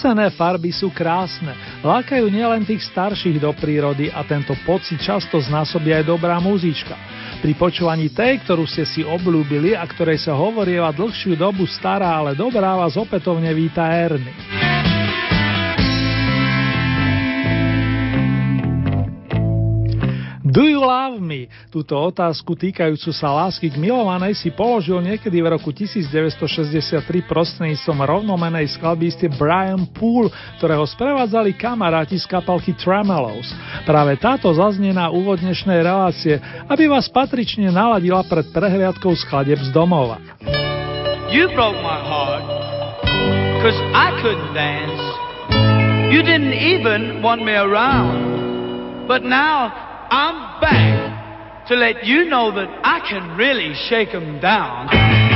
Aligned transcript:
Jesené 0.00 0.32
farby 0.32 0.72
sú 0.72 0.88
krásne, 0.88 1.52
lákajú 1.84 2.32
nielen 2.32 2.64
tých 2.64 2.88
starších 2.88 3.36
do 3.36 3.52
prírody 3.52 4.08
a 4.08 4.24
tento 4.24 4.56
pocit 4.64 4.96
často 4.96 5.36
znásobí 5.36 5.92
aj 5.92 6.08
dobrá 6.08 6.40
muzička. 6.40 6.96
Pri 7.44 7.52
počúvaní 7.52 8.08
tej, 8.08 8.40
ktorú 8.40 8.64
ste 8.64 8.88
si 8.88 9.04
obľúbili 9.04 9.76
a 9.76 9.84
ktorej 9.84 10.24
sa 10.24 10.32
hovorieva 10.32 10.88
dlhšiu 10.96 11.36
dobu 11.36 11.68
stará, 11.68 12.16
ale 12.16 12.32
dobrá, 12.32 12.80
vás 12.80 12.96
opätovne 12.96 13.52
víta 13.52 13.92
Ernie. 13.92 14.69
Love 21.10 21.18
me? 21.18 21.50
Túto 21.74 21.98
otázku 21.98 22.54
týkajúcu 22.54 23.10
sa 23.10 23.34
lásky 23.34 23.66
k 23.66 23.76
milovanej 23.82 24.38
si 24.38 24.54
položil 24.54 25.02
niekedy 25.02 25.42
v 25.42 25.50
roku 25.50 25.74
1963 25.74 27.02
prostredníctvom 27.26 27.98
rovnomenej 28.06 28.70
skladbíste 28.78 29.26
Brian 29.34 29.90
Poole, 29.90 30.30
ktorého 30.62 30.86
sprevádzali 30.86 31.58
kamaráti 31.58 32.14
z 32.14 32.30
kapalky 32.30 32.78
Tremelos. 32.78 33.50
Práve 33.82 34.14
táto 34.22 34.54
zaznie 34.54 34.94
na 34.94 35.10
relácie, 35.82 36.38
aby 36.70 36.86
vás 36.86 37.10
patrične 37.10 37.74
naladila 37.74 38.22
pred 38.22 38.46
prehliadkou 38.54 39.10
skladeb 39.18 39.58
z 39.58 39.74
domova. 39.74 40.22
You 41.30 41.50
broke 41.54 41.78
my 41.82 41.98
heart, 41.98 42.42
cause 43.62 43.78
I 43.94 44.14
couldn't 44.22 44.54
dance. 44.54 44.98
You 46.10 46.26
didn't 46.26 46.54
even 46.54 47.22
want 47.22 47.46
me 47.46 47.54
around. 47.54 49.06
But 49.06 49.22
now 49.22 49.89
I'm 50.10 50.60
back 50.60 51.66
to 51.68 51.76
let 51.76 52.04
you 52.04 52.24
know 52.24 52.52
that 52.52 52.80
I 52.82 52.98
can 53.08 53.36
really 53.36 53.74
shake 53.88 54.10
them 54.10 54.40
down. 54.40 55.29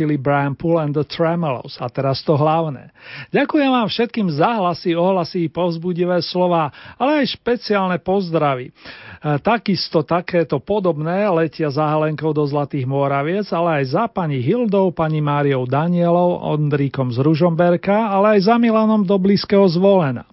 Nutili 0.00 0.16
Brian 0.16 0.56
Poole 0.56 0.80
and 0.80 0.96
the 0.96 1.04
Tremolos. 1.04 1.76
A 1.76 1.92
teraz 1.92 2.24
to 2.24 2.32
hlavné. 2.32 2.88
Ďakujem 3.36 3.68
vám 3.68 3.88
všetkým 3.92 4.32
za 4.32 4.56
hlasy, 4.56 4.96
ohlasy 4.96 5.52
povzbudivé 5.52 6.24
slova, 6.24 6.72
ale 6.96 7.20
aj 7.20 7.36
špeciálne 7.36 8.00
pozdravy. 8.00 8.72
E, 8.72 9.36
takisto 9.44 10.00
takéto 10.00 10.56
podobné 10.56 11.28
letia 11.28 11.68
za 11.68 11.84
Helenkou 11.84 12.32
do 12.32 12.48
Zlatých 12.48 12.88
Moraviec, 12.88 13.44
ale 13.52 13.84
aj 13.84 13.92
za 13.92 14.04
pani 14.08 14.40
Hildou, 14.40 14.88
pani 14.88 15.20
Máriou 15.20 15.68
Danielou, 15.68 16.40
Ondríkom 16.48 17.12
z 17.12 17.20
Ružomberka, 17.20 18.08
ale 18.08 18.40
aj 18.40 18.48
za 18.48 18.56
Milanom 18.56 19.04
do 19.04 19.20
blízkeho 19.20 19.68
zvolena. 19.68 20.24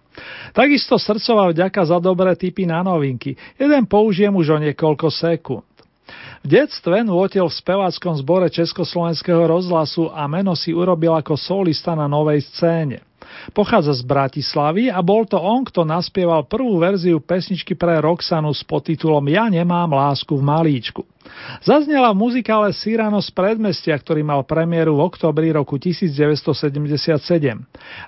Takisto 0.55 0.95
srdcová 0.95 1.51
vďaka 1.51 1.83
za 1.83 1.99
dobré 1.99 2.33
tipy 2.39 2.63
na 2.63 2.81
novinky. 2.87 3.35
Jeden 3.59 3.83
použijem 3.83 4.31
už 4.31 4.55
o 4.55 4.57
niekoľko 4.63 5.11
sekúnd. 5.11 5.66
V 6.47 6.55
detstve 6.55 7.03
nôtil 7.03 7.43
v 7.43 7.59
speváckom 7.59 8.15
zbore 8.23 8.47
Československého 8.47 9.51
rozhlasu 9.51 10.07
a 10.07 10.23
meno 10.31 10.55
si 10.55 10.71
urobil 10.71 11.11
ako 11.11 11.35
solista 11.35 11.91
na 11.91 12.07
novej 12.07 12.39
scéne. 12.39 13.03
Pochádza 13.55 13.95
z 13.95 14.03
Bratislavy 14.03 14.91
a 14.91 14.99
bol 14.99 15.23
to 15.23 15.39
on, 15.39 15.63
kto 15.63 15.87
naspieval 15.87 16.43
prvú 16.47 16.79
verziu 16.79 17.23
pesničky 17.23 17.73
pre 17.73 17.99
Roxanu 18.03 18.51
s 18.51 18.61
podtitulom 18.67 19.23
Ja 19.31 19.47
nemám 19.47 19.91
lásku 19.91 20.35
v 20.35 20.43
malíčku. 20.43 21.01
Zaznela 21.59 22.15
v 22.15 22.23
muzikále 22.23 22.71
Cyrano 22.71 23.19
z 23.19 23.29
predmestia, 23.35 23.95
ktorý 23.99 24.23
mal 24.23 24.47
premiéru 24.47 24.95
v 24.95 25.11
oktobri 25.11 25.51
roku 25.51 25.75
1977. 25.75 27.19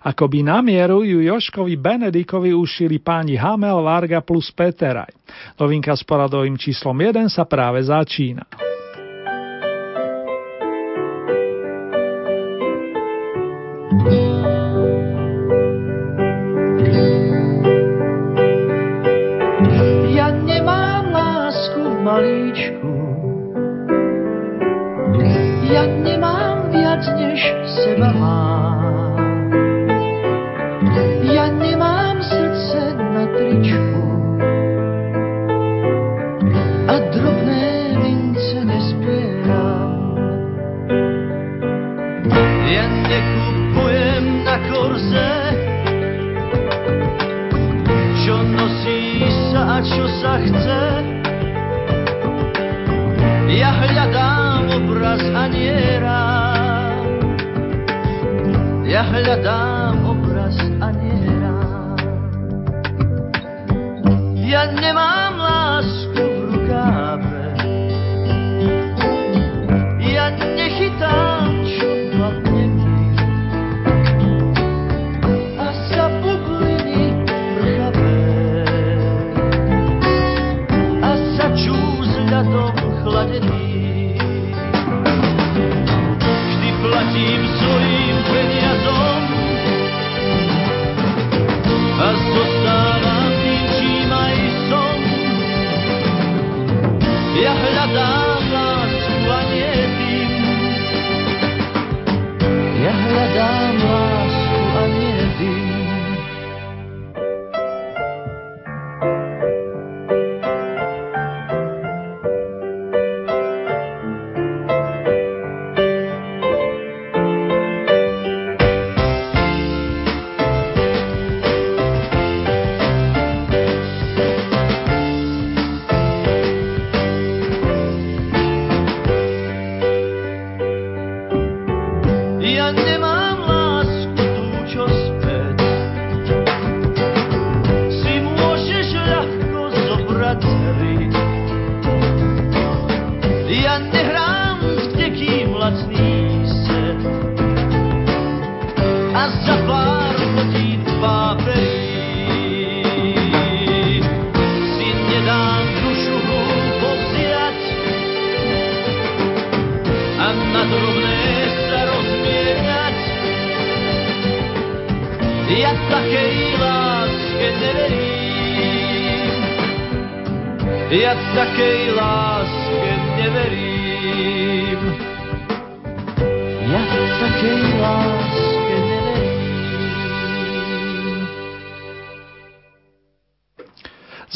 Akoby 0.08 0.40
na 0.40 0.64
mieru 0.64 1.04
ju 1.04 1.20
Joškovi 1.20 1.76
Benedikovi 1.76 2.56
ušili 2.56 3.00
páni 3.04 3.36
Hamel, 3.36 3.84
Varga 3.84 4.24
plus 4.24 4.48
Peteraj. 4.56 5.12
Novinka 5.60 5.92
s 5.96 6.04
poradovým 6.08 6.56
číslom 6.56 6.96
1 6.96 7.28
sa 7.28 7.44
práve 7.44 7.84
začína. 7.84 8.48
Ja 14.00 14.29
malíčku. 22.20 22.96
Ja 25.72 25.88
nemám 25.88 26.68
viac, 26.76 27.04
než 27.16 27.40
seba 27.64 28.12
mám. 28.12 29.16
Ja 31.30 31.48
nemám 31.48 32.20
srdce 32.20 33.00
na 33.00 33.24
tričku. 33.32 34.04
A 36.90 36.96
drobné 37.16 37.96
mince 38.04 38.60
nespievam. 38.66 39.96
Ja 42.68 42.86
nekupujem 43.08 44.26
na 44.44 44.58
korze, 44.68 45.32
čo 48.26 48.36
nosí 48.44 49.24
sa 49.54 49.78
a 49.78 49.86
čo 49.86 50.04
sa 50.20 50.34
chce 50.44 50.99
hľadám 53.80 54.64
obraz 54.84 55.22
a 55.24 55.44
nie 55.48 55.78
rám. 56.04 57.08
Ja 58.84 59.06
hľadám 59.06 59.96
obraz 60.04 60.58
a 60.82 60.88
nie 60.92 61.20
rám. 61.40 61.98
Ja 64.36 64.66
nemám 64.74 65.29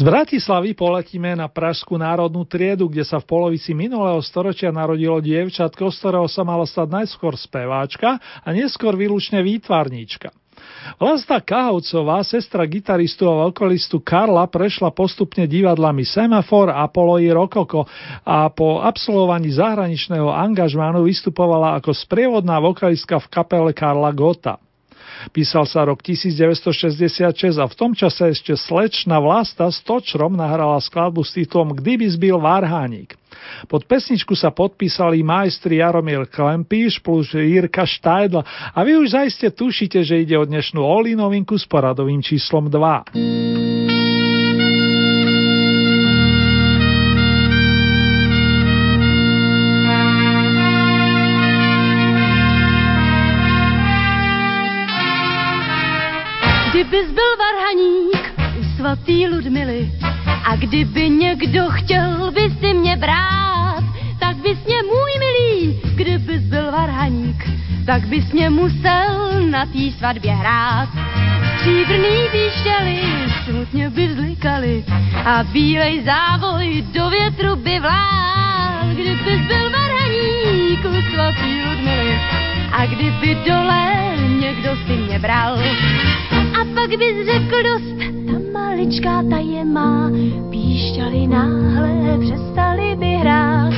Z 0.04 0.12
Bratislavy 0.12 0.76
poletíme 0.76 1.32
na 1.32 1.48
Pražskú 1.48 1.96
národnú 1.96 2.44
triedu, 2.44 2.92
kde 2.92 3.08
sa 3.08 3.24
v 3.24 3.30
polovici 3.40 3.72
minulého 3.72 4.20
storočia 4.20 4.68
narodilo 4.68 5.24
dievčatko, 5.24 5.88
z 5.88 5.96
ktorého 5.96 6.28
sa 6.28 6.44
mala 6.44 6.68
stať 6.68 6.92
najskôr 6.92 7.40
speváčka 7.40 8.20
a 8.20 8.48
neskôr 8.52 9.00
výlučne 9.00 9.40
výtvarníčka. 9.40 10.36
Vlasta 11.00 11.40
Kahovcová, 11.40 12.20
sestra 12.28 12.68
gitaristu 12.68 13.32
a 13.32 13.48
vokalistu 13.48 14.04
Karla, 14.04 14.44
prešla 14.52 14.92
postupne 14.92 15.48
divadlami 15.48 16.04
Semafor, 16.04 16.76
Apollo 16.76 17.24
i 17.24 17.32
Rokoko 17.32 17.88
a 18.28 18.52
po 18.52 18.84
absolvovaní 18.84 19.56
zahraničného 19.56 20.28
angažmánu 20.28 21.08
vystupovala 21.08 21.80
ako 21.80 21.96
sprievodná 21.96 22.60
vokalistka 22.60 23.24
v 23.24 23.32
kapele 23.32 23.72
Karla 23.72 24.12
Gota. 24.12 24.60
Písal 25.32 25.64
sa 25.70 25.88
rok 25.88 26.04
1966 26.04 27.62
a 27.62 27.66
v 27.70 27.76
tom 27.78 27.96
čase 27.96 28.34
ešte 28.34 28.58
slečna 28.58 29.22
Vlasta 29.24 29.70
s 29.72 29.80
Točrom 29.86 30.36
nahrala 30.36 30.82
skladbu 30.82 31.24
s 31.24 31.38
titulom 31.38 31.72
Kdyby 31.72 32.12
zbil 32.12 32.42
Varhánik. 32.42 33.16
Pod 33.66 33.88
pesničku 33.88 34.36
sa 34.38 34.54
podpísali 34.54 35.26
majstri 35.26 35.82
Jaromír 35.82 36.30
Klempíš 36.30 37.02
plus 37.02 37.34
Jirka 37.34 37.86
Štajdl 37.88 38.44
a 38.74 38.80
vy 38.84 39.00
už 39.00 39.16
zaiste 39.18 39.50
tušíte, 39.50 40.04
že 40.04 40.22
ide 40.22 40.36
o 40.38 40.46
dnešnú 40.46 40.82
Oli 40.82 41.18
novinku 41.18 41.58
s 41.58 41.66
poradovým 41.66 42.22
číslom 42.22 42.70
2. 42.70 43.43
tak 67.94 68.08
bys 68.08 68.32
mě 68.32 68.50
musel 68.50 69.46
na 69.50 69.66
tý 69.66 69.92
svatbě 69.92 70.32
hrát. 70.32 70.90
Stříbrný 71.58 72.18
výštěly 72.34 73.02
smutně 73.46 73.90
by 73.90 74.16
zlikali 74.16 74.84
a 75.26 75.44
bílej 75.44 76.04
závoj 76.04 76.86
do 76.94 77.10
větru 77.10 77.56
by 77.56 77.80
vlál, 77.80 78.90
kdybys 78.94 79.48
byl 79.48 79.70
varhaník 79.70 80.86
u 80.86 81.14
svatý 81.14 81.62
Ludmily 81.66 82.20
a 82.72 82.86
kdyby 82.86 83.38
dole 83.48 84.16
někdo 84.40 84.70
si 84.86 84.94
mě 84.94 85.20
bral 85.20 85.58
pak 86.76 86.90
bys 86.90 87.26
řekl 87.26 87.64
dost, 87.64 87.98
ta 88.28 88.60
maličká 88.60 89.24
ta 89.30 89.38
je 89.38 89.66
má, 89.66 90.12
píšťali 90.50 91.28
náhle 91.28 92.18
přestali 92.20 92.96
by 92.96 93.06
hrát. 93.06 93.74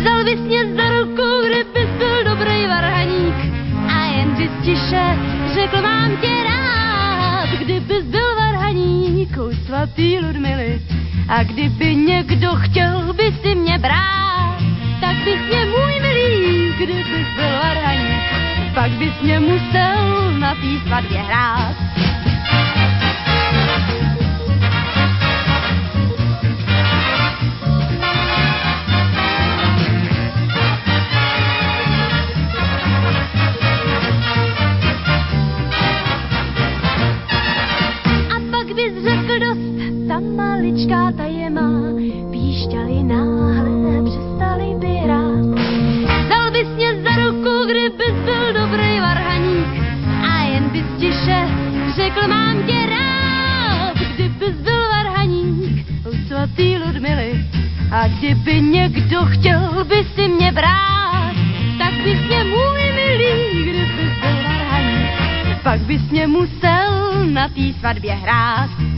Vzal 0.00 0.24
bys 0.24 0.40
mě 0.40 0.74
za 0.74 0.88
ruku, 0.88 1.22
kdybys 1.46 1.71
tiše 4.62 5.18
řekl 5.54 5.82
mám 5.82 6.16
tě 6.16 6.44
rád, 6.44 7.48
kdybys 7.58 8.04
byl 8.04 8.36
varhaník 8.36 9.36
u 9.36 9.52
svatý 9.66 10.18
Ludmily 10.18 10.82
a 11.28 11.42
kdyby 11.42 11.96
někdo 11.96 12.54
chtěl 12.54 13.12
by 13.12 13.32
si 13.42 13.54
mě 13.54 13.78
brát, 13.78 14.58
tak 15.00 15.16
bys 15.16 15.40
mě 15.48 15.64
můj 15.64 16.00
milý, 16.00 16.72
kdybys 16.76 17.26
byl 17.36 17.52
varhaník, 17.62 18.74
pak 18.74 18.90
bys 18.90 19.20
mě 19.22 19.40
musel 19.40 20.32
na 20.38 20.54
tý 20.54 20.80
svatbě 20.86 21.18
hrát. 21.18 21.76
Maličká 40.20 41.12
ta 41.16 41.24
je 41.24 41.50
má, 41.50 41.70
píšťali 42.30 43.02
náhle 43.02 44.02
přestali 44.04 44.74
by 44.78 44.86
hrát. 44.86 45.44
Dal 46.28 46.50
bys 46.50 46.68
mě 46.76 47.02
za 47.02 47.16
ruku, 47.16 47.64
kdybys 47.64 48.14
byl 48.24 48.52
dobrý 48.52 49.00
varhaník 49.00 49.68
a 50.22 50.42
jen 50.42 50.68
bys 50.68 50.86
tiše 50.98 51.48
řekl 51.96 52.28
mám 52.28 52.62
tě 52.66 52.86
rád, 52.86 53.96
kdybys 54.14 54.56
byl 54.56 54.88
varhaník 54.88 55.86
u 56.10 56.26
svatý 56.28 56.78
Ludmily 56.78 57.44
a 57.90 58.08
kdyby 58.08 58.60
někdo 58.60 59.26
chtěl 59.26 59.84
by 59.84 60.04
si 60.14 60.28
mě 60.28 60.52
brát, 60.52 61.32
tak 61.78 61.94
bys 62.04 62.18
mě 62.28 62.44
můj 62.44 62.82
milý, 62.94 63.62
kdybys 63.62 64.10
byl 64.20 64.36
varhaník, 64.42 65.62
pak 65.62 65.80
bys 65.80 66.02
mě 66.10 66.26
musel 66.26 67.26
na 67.26 67.48
té 67.48 67.72
svatbě 67.78 68.14
hrát 68.14 68.91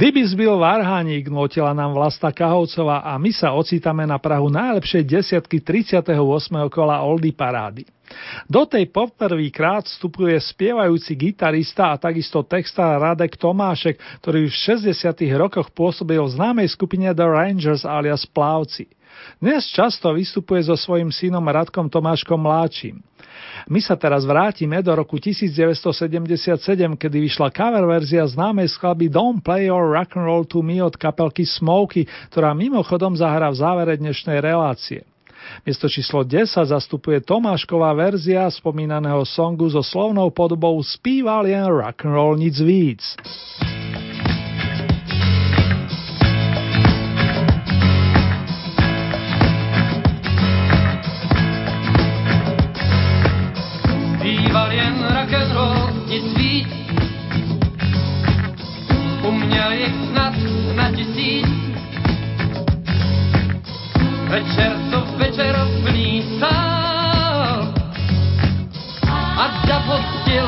Kdyby 0.00 0.26
zbil 0.32 0.56
Varhaník, 0.56 1.28
notila 1.28 1.76
nám 1.76 1.92
Vlasta 1.92 2.32
Kahovcová 2.32 3.04
a 3.04 3.20
my 3.20 3.36
sa 3.36 3.52
ocitáme 3.52 4.08
na 4.08 4.16
Prahu 4.16 4.48
najlepšej 4.48 5.04
desiatky 5.04 5.60
38. 5.60 6.16
kola 6.72 7.04
Oldy 7.04 7.36
Parády. 7.36 7.84
Do 8.50 8.66
tej 8.66 8.90
poprvýkrát 8.90 9.86
vstupuje 9.86 10.34
spievajúci 10.38 11.14
gitarista 11.14 11.94
a 11.94 12.00
takisto 12.00 12.42
textár 12.42 12.98
Radek 12.98 13.38
Tomášek, 13.38 13.98
ktorý 14.22 14.50
v 14.50 14.54
60. 14.54 14.94
rokoch 15.38 15.70
pôsobil 15.70 16.18
v 16.18 16.34
známej 16.34 16.68
skupine 16.74 17.10
The 17.14 17.26
Rangers 17.26 17.86
alias 17.86 18.26
Plavci. 18.26 18.90
Dnes 19.38 19.68
často 19.70 20.10
vystupuje 20.16 20.64
so 20.64 20.74
svojím 20.74 21.12
synom 21.12 21.44
Radkom 21.44 21.86
Tomáškom 21.90 22.40
Mláčim. 22.40 23.02
My 23.68 23.80
sa 23.82 23.96
teraz 23.96 24.24
vrátime 24.24 24.80
do 24.80 24.92
roku 24.94 25.20
1977, 25.20 26.56
kedy 26.96 27.16
vyšla 27.28 27.52
cover 27.52 27.84
verzia 27.84 28.24
známej 28.24 28.72
skladby 28.72 29.12
Don't 29.12 29.44
Play 29.44 29.68
Your 29.68 29.92
Rock 29.92 30.16
and 30.16 30.24
Roll 30.24 30.44
to 30.48 30.64
Me 30.64 30.80
od 30.80 30.96
kapelky 30.96 31.44
Smokey, 31.44 32.08
ktorá 32.32 32.56
mimochodom 32.56 33.12
zahrá 33.16 33.52
v 33.52 33.60
závere 33.60 33.94
dnešnej 34.00 34.40
relácie. 34.40 35.09
Miesto 35.66 35.88
číslo 35.88 36.24
10 36.24 36.66
zastupuje 36.66 37.20
Tomášková 37.20 37.92
verzia 37.92 38.50
spomínaného 38.50 39.24
songu 39.26 39.70
so 39.70 39.82
slovnou 39.84 40.30
podobou 40.30 40.82
Spíval 40.82 41.46
jen 41.46 41.66
rock 41.66 42.04
and 42.04 42.12
roll 42.12 42.34
nic 42.36 42.60
víc. 42.60 43.02
zpíval 54.20 54.72
jen 54.72 54.94
rock 55.02 55.32
and 55.32 55.52
roll, 55.52 56.06
nic 56.06 56.34
víc. 56.36 56.68
Uměl 59.28 59.72
jich 59.72 59.94
snad 60.10 60.34
na 60.74 60.92
tisíc. 60.92 61.59
Večer 64.30 64.72
co 64.90 65.00
večer 65.16 65.56
plný 65.82 66.22
sál. 66.38 67.74
A 69.36 69.66
dav 69.66 69.86
ho 69.86 69.98
stil, 70.22 70.46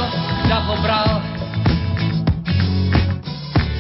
dav 0.49 0.65
ho 0.65 0.77
bral. 0.83 1.23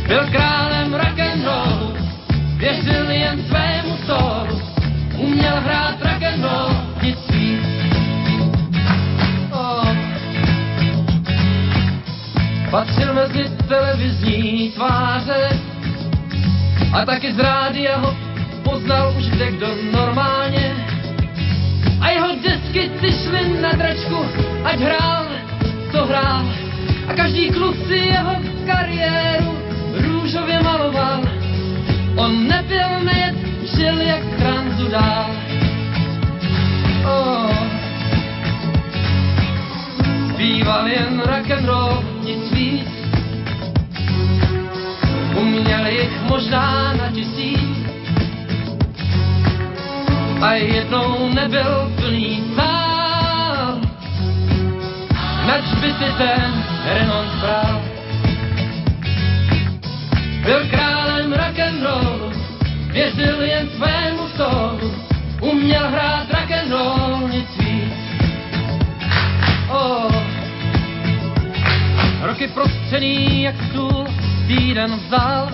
Byl 0.06 0.26
králem 0.30 0.94
rock 0.94 1.18
and 1.18 1.44
roll, 1.44 1.92
věřil 2.56 3.10
jen 3.10 3.44
svému 3.46 3.96
solu. 4.06 4.62
Uměl 5.18 5.60
hrát 5.60 6.02
rock 6.02 6.22
and 6.22 6.42
roll, 6.42 6.76
nic 7.02 7.18
víc. 7.30 7.82
patřil 12.70 13.14
mezi 13.14 13.50
televizní 13.68 14.72
tváře 14.74 15.60
a 16.92 17.04
taky 17.04 17.32
z 17.32 17.38
rádia 17.38 17.96
ho 17.98 18.31
poznal 18.82 19.14
už 19.18 19.24
kde 19.30 19.50
kdo 19.50 19.68
normálně. 19.92 20.74
A 22.00 22.10
jeho 22.10 22.28
desky 22.42 22.90
si 23.00 23.12
šly 23.12 23.62
na 23.62 23.72
dračku, 23.72 24.18
ať 24.64 24.78
hrál, 24.78 25.26
co 25.92 26.06
hrál. 26.06 26.42
A 27.08 27.14
každý 27.14 27.50
kluk 27.50 27.76
si 27.86 27.94
jeho 27.94 28.34
kariéru 28.66 29.54
růžově 29.94 30.62
maloval. 30.62 31.22
On 32.16 32.48
nebyl 32.48 33.00
nejet, 33.04 33.34
žil 33.76 34.00
jak 34.00 34.22
tranzu 34.38 34.88
dál. 34.88 35.30
Oh. 37.06 37.54
Zpíval 40.34 40.88
jen 40.88 41.22
rock 41.26 41.50
and 41.50 41.66
roll, 41.66 42.04
nic 42.24 42.50
víc. 42.52 42.88
Uměl 45.38 45.86
jich 45.86 46.22
možná 46.28 46.92
na 46.92 47.08
tisíc. 47.14 47.71
A 50.42 50.52
jednou 50.54 51.28
nebyl 51.34 51.92
plný 51.96 52.42
sál. 52.54 53.78
Nač 55.46 55.64
by 55.80 55.90
si 55.92 56.08
ten 56.18 56.64
Renault 56.84 57.30
bral? 57.40 57.82
Byl 60.44 60.60
králem 60.70 61.32
rock 61.32 61.58
and 61.58 61.82
roll, 61.82 62.32
věřil 62.92 63.42
jen 63.42 63.68
svému 63.76 64.28
solu, 64.36 64.94
uměl 65.40 65.88
hrát 65.88 66.26
rock 66.30 66.50
and 66.50 66.70
roll, 66.70 67.28
nic 67.28 67.48
víc. 67.58 67.94
Oh. 69.70 70.12
Roky 72.22 72.48
prostřený 72.48 73.42
jak 73.42 73.54
stůl, 73.70 74.06
týden 74.46 74.96
vzal. 74.96 75.52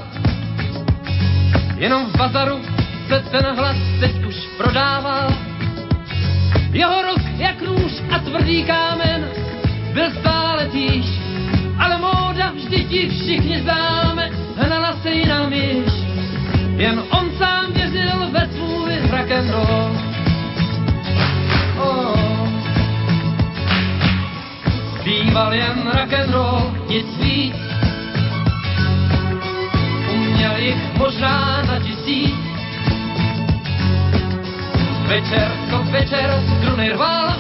Jenom 1.77 2.07
v 2.07 2.17
bazaru 2.17 2.78
se 3.09 3.21
ten 3.31 3.47
hlas 3.57 3.77
teď 4.01 4.25
už 4.25 4.37
prodával. 4.57 5.33
Jeho 6.73 7.03
rok 7.03 7.21
jak 7.37 7.63
nůž 7.63 7.93
a 8.15 8.19
tvrdý 8.19 8.65
kámen 8.65 9.29
byl 9.93 10.11
stále 10.21 10.67
týž, 10.67 11.07
ale 11.79 11.99
móda 11.99 12.51
vždy 12.51 12.85
ti 12.85 13.09
všichni 13.09 13.61
známe, 13.61 14.31
hnala 14.57 14.93
se 15.03 15.11
jinam 15.11 15.53
již. 15.53 15.93
Jen 16.77 17.03
on 17.11 17.31
sám 17.39 17.73
věřil 17.73 18.31
ve 18.31 18.49
svůj 18.49 18.93
rock'n'roll. 19.11 19.97
Oh. 21.81 22.49
Zpíval 25.01 25.55
jen 25.55 25.83
rock 25.85 26.13
and 26.13 26.31
roll, 26.31 26.75
nic 26.89 27.07
víc. 27.21 27.57
Uměl 30.13 30.57
jich 30.57 30.99
možná 30.99 31.63
na 31.63 31.79
tisíc. 31.81 32.48
Večer 35.09 35.49
co 35.71 35.83
večer 35.91 36.43
struny 36.61 36.93
rval. 36.93 37.33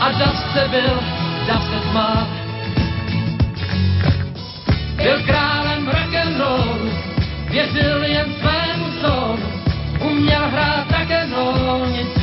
A 0.00 0.10
dav 0.18 0.36
se 0.52 0.68
byl, 0.68 1.00
dav 1.46 1.62
se. 1.92 2.26
Byl 4.96 5.22
králem 5.26 5.86
rock 5.86 6.14
and 6.14 6.38
roll, 6.38 6.90
věřil 7.50 8.04
jen 8.04 8.34
svému 8.40 8.86
soulu. 9.00 9.38
Uměl 10.00 10.48
hrát 10.48 10.86
and 11.10 11.32
roll, 11.32 11.86
nic 11.86 12.16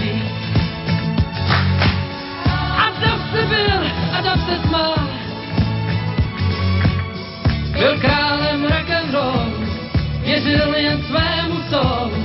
byl 3.46 3.82
a 4.18 4.22
dav 4.22 4.40
se 4.46 4.68
smál. 4.68 4.96
Byl 7.72 8.00
králem 8.00 8.64
rock 8.64 8.90
and 8.90 9.14
roll, 9.14 9.52
věřil 10.24 10.76
jen 10.76 11.04
svému 11.04 11.62
solu, 11.70 12.17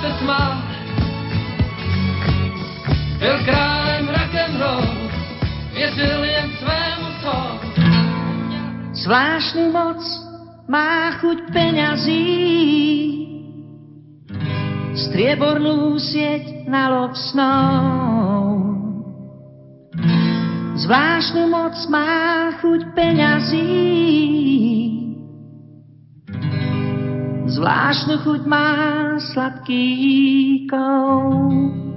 se 0.00 0.10
smál. 0.18 0.52
Byl 3.18 3.44
králem 3.44 4.08
rock 4.08 4.34
and 4.34 4.60
roll, 4.60 5.10
věřil 5.74 6.24
jen 6.24 6.50
svému 6.58 7.08
solu. 7.22 7.60
Zvláštnu 8.92 9.72
moc 9.72 10.00
má 10.68 11.10
chuť 11.20 11.38
peňazí, 11.52 12.26
striebornú 14.94 15.96
sieť 16.00 16.64
na 16.68 16.88
lov 16.88 17.12
snou. 17.16 18.60
Zvláštnu 20.80 21.44
moc 21.48 21.76
má 21.92 22.48
chuť 22.60 22.80
peňazí, 22.96 23.68
zvláštnu 27.60 28.24
chuť 28.24 28.42
má 28.48 28.72
sladký 29.20 29.84
kout. 30.64 31.89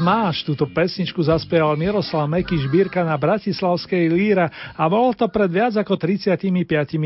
Máš, 0.00 0.46
túto 0.46 0.66
pesničku 0.66 1.20
zaspieval 1.20 1.78
Miroslav 1.78 2.26
Meky 2.26 2.56
Žbírka 2.66 3.04
na 3.04 3.14
Bratislavskej 3.14 4.10
líre 4.10 4.50
a 4.74 4.82
bolo 4.86 5.14
to 5.14 5.28
pred 5.30 5.50
viac 5.52 5.74
ako 5.76 5.94
35 5.94 6.40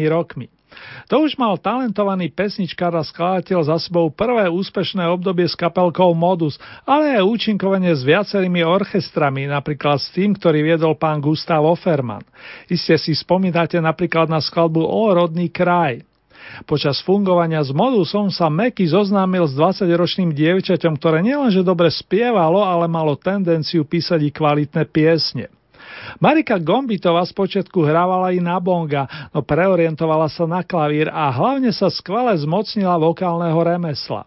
rokmi. 0.08 0.48
To 1.12 1.28
už 1.28 1.36
mal 1.36 1.60
talentovaný 1.60 2.32
pesničkár 2.32 2.96
a 2.96 3.04
skladateľ 3.04 3.60
za 3.68 3.76
sebou 3.76 4.08
prvé 4.08 4.48
úspešné 4.48 5.04
obdobie 5.04 5.44
s 5.44 5.52
kapelkou 5.52 6.16
Modus, 6.16 6.56
ale 6.88 7.20
aj 7.20 7.28
účinkovanie 7.28 7.92
s 7.92 8.00
viacerými 8.00 8.64
orchestrami, 8.64 9.44
napríklad 9.48 10.00
s 10.00 10.08
tým, 10.16 10.32
ktorý 10.32 10.64
viedol 10.64 10.96
pán 10.96 11.20
Gustav 11.20 11.60
Offerman. 11.60 12.24
Iste 12.72 12.96
si 12.96 13.12
spomínate 13.12 13.76
napríklad 13.78 14.32
na 14.32 14.40
skladbu 14.40 14.80
O 14.80 15.12
rodný 15.12 15.52
kraj. 15.52 16.00
Počas 16.68 17.00
fungovania 17.00 17.64
s 17.64 17.72
modusom 17.72 18.28
sa 18.28 18.52
Meky 18.52 18.88
zoznámil 18.88 19.48
s 19.48 19.56
20-ročným 19.56 20.36
dievčaťom, 20.36 20.96
ktoré 21.00 21.24
nielenže 21.24 21.64
dobre 21.64 21.88
spievalo, 21.88 22.62
ale 22.62 22.86
malo 22.86 23.16
tendenciu 23.16 23.88
písať 23.88 24.20
i 24.28 24.30
kvalitné 24.30 24.82
piesne. 24.88 25.48
Marika 26.18 26.58
Gombitová 26.58 27.22
spočiatku 27.22 27.84
hrávala 27.84 28.34
i 28.34 28.40
na 28.42 28.58
bonga, 28.58 29.06
no 29.30 29.44
preorientovala 29.44 30.26
sa 30.26 30.44
na 30.48 30.66
klavír 30.66 31.06
a 31.08 31.30
hlavne 31.30 31.70
sa 31.70 31.88
skvele 31.92 32.34
zmocnila 32.42 32.98
vokálneho 32.98 33.58
remesla. 33.62 34.26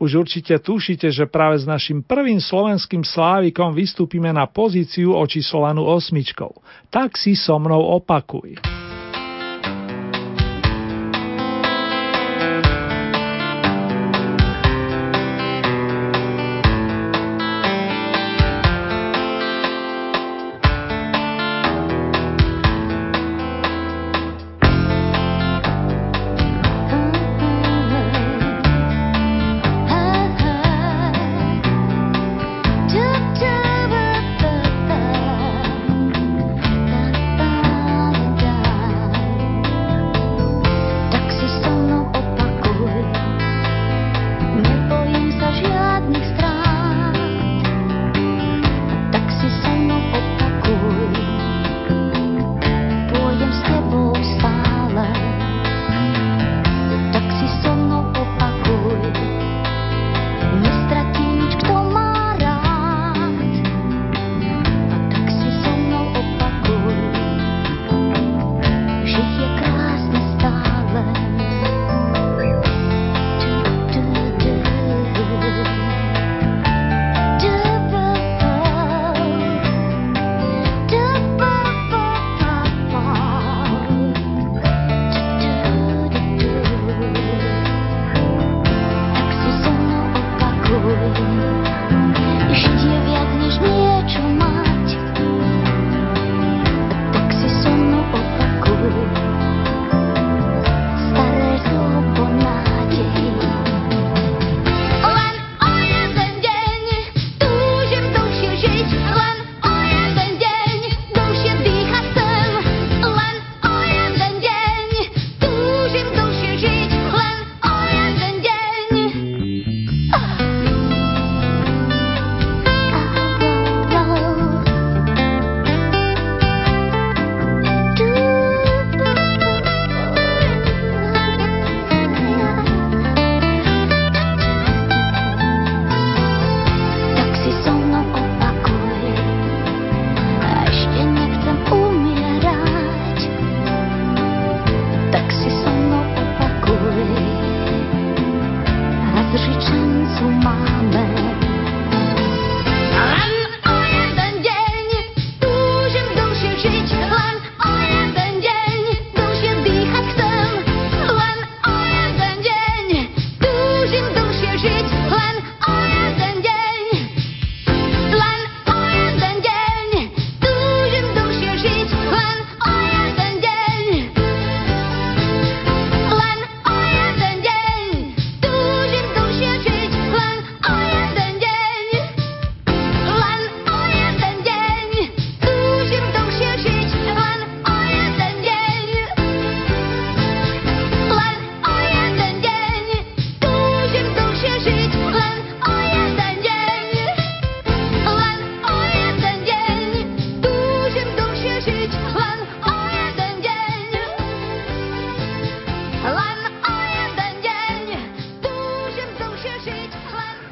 Už 0.00 0.24
určite 0.24 0.56
tušíte, 0.56 1.10
že 1.12 1.28
práve 1.28 1.60
s 1.60 1.68
našim 1.68 2.00
prvým 2.00 2.40
slovenským 2.40 3.04
slávikom 3.04 3.76
vystúpime 3.76 4.32
na 4.32 4.48
pozíciu 4.48 5.12
očíslovanú 5.12 5.84
osmičkou. 5.84 6.54
Tak 6.88 7.18
si 7.18 7.36
so 7.36 7.60
mnou 7.60 8.00
opakuj. 8.00 8.75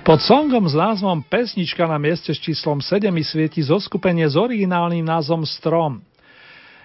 Pod 0.05 0.21
songom 0.21 0.69
s 0.69 0.77
názvom 0.77 1.25
Pesnička 1.25 1.89
na 1.89 1.97
mieste 1.97 2.29
s 2.29 2.37
číslom 2.37 2.77
7 2.77 3.09
svieti 3.25 3.65
zo 3.65 3.81
skupenie 3.81 4.29
s 4.29 4.37
originálnym 4.37 5.01
názvom 5.01 5.49
Strom. 5.49 6.05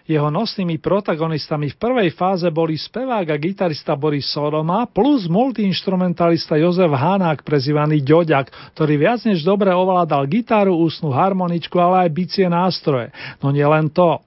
Jeho 0.08 0.32
nosnými 0.32 0.80
protagonistami 0.80 1.68
v 1.68 1.76
prvej 1.76 2.16
fáze 2.16 2.48
boli 2.48 2.80
spevák 2.80 3.28
a 3.28 3.36
gitarista 3.36 4.00
Boris 4.00 4.24
Sodoma 4.32 4.88
plus 4.88 5.28
multiinstrumentalista 5.28 6.56
Jozef 6.64 6.96
Hanák, 6.96 7.44
prezývaný 7.44 8.00
Ďoďak, 8.08 8.72
ktorý 8.80 8.96
viac 8.96 9.20
než 9.28 9.44
dobre 9.44 9.76
ovládal 9.76 10.24
gitaru, 10.24 10.80
ústnu 10.80 11.12
harmoničku, 11.12 11.76
ale 11.76 12.08
aj 12.08 12.16
bicie 12.16 12.48
nástroje. 12.48 13.12
No 13.44 13.52
nielen 13.52 13.92
to. 13.92 14.24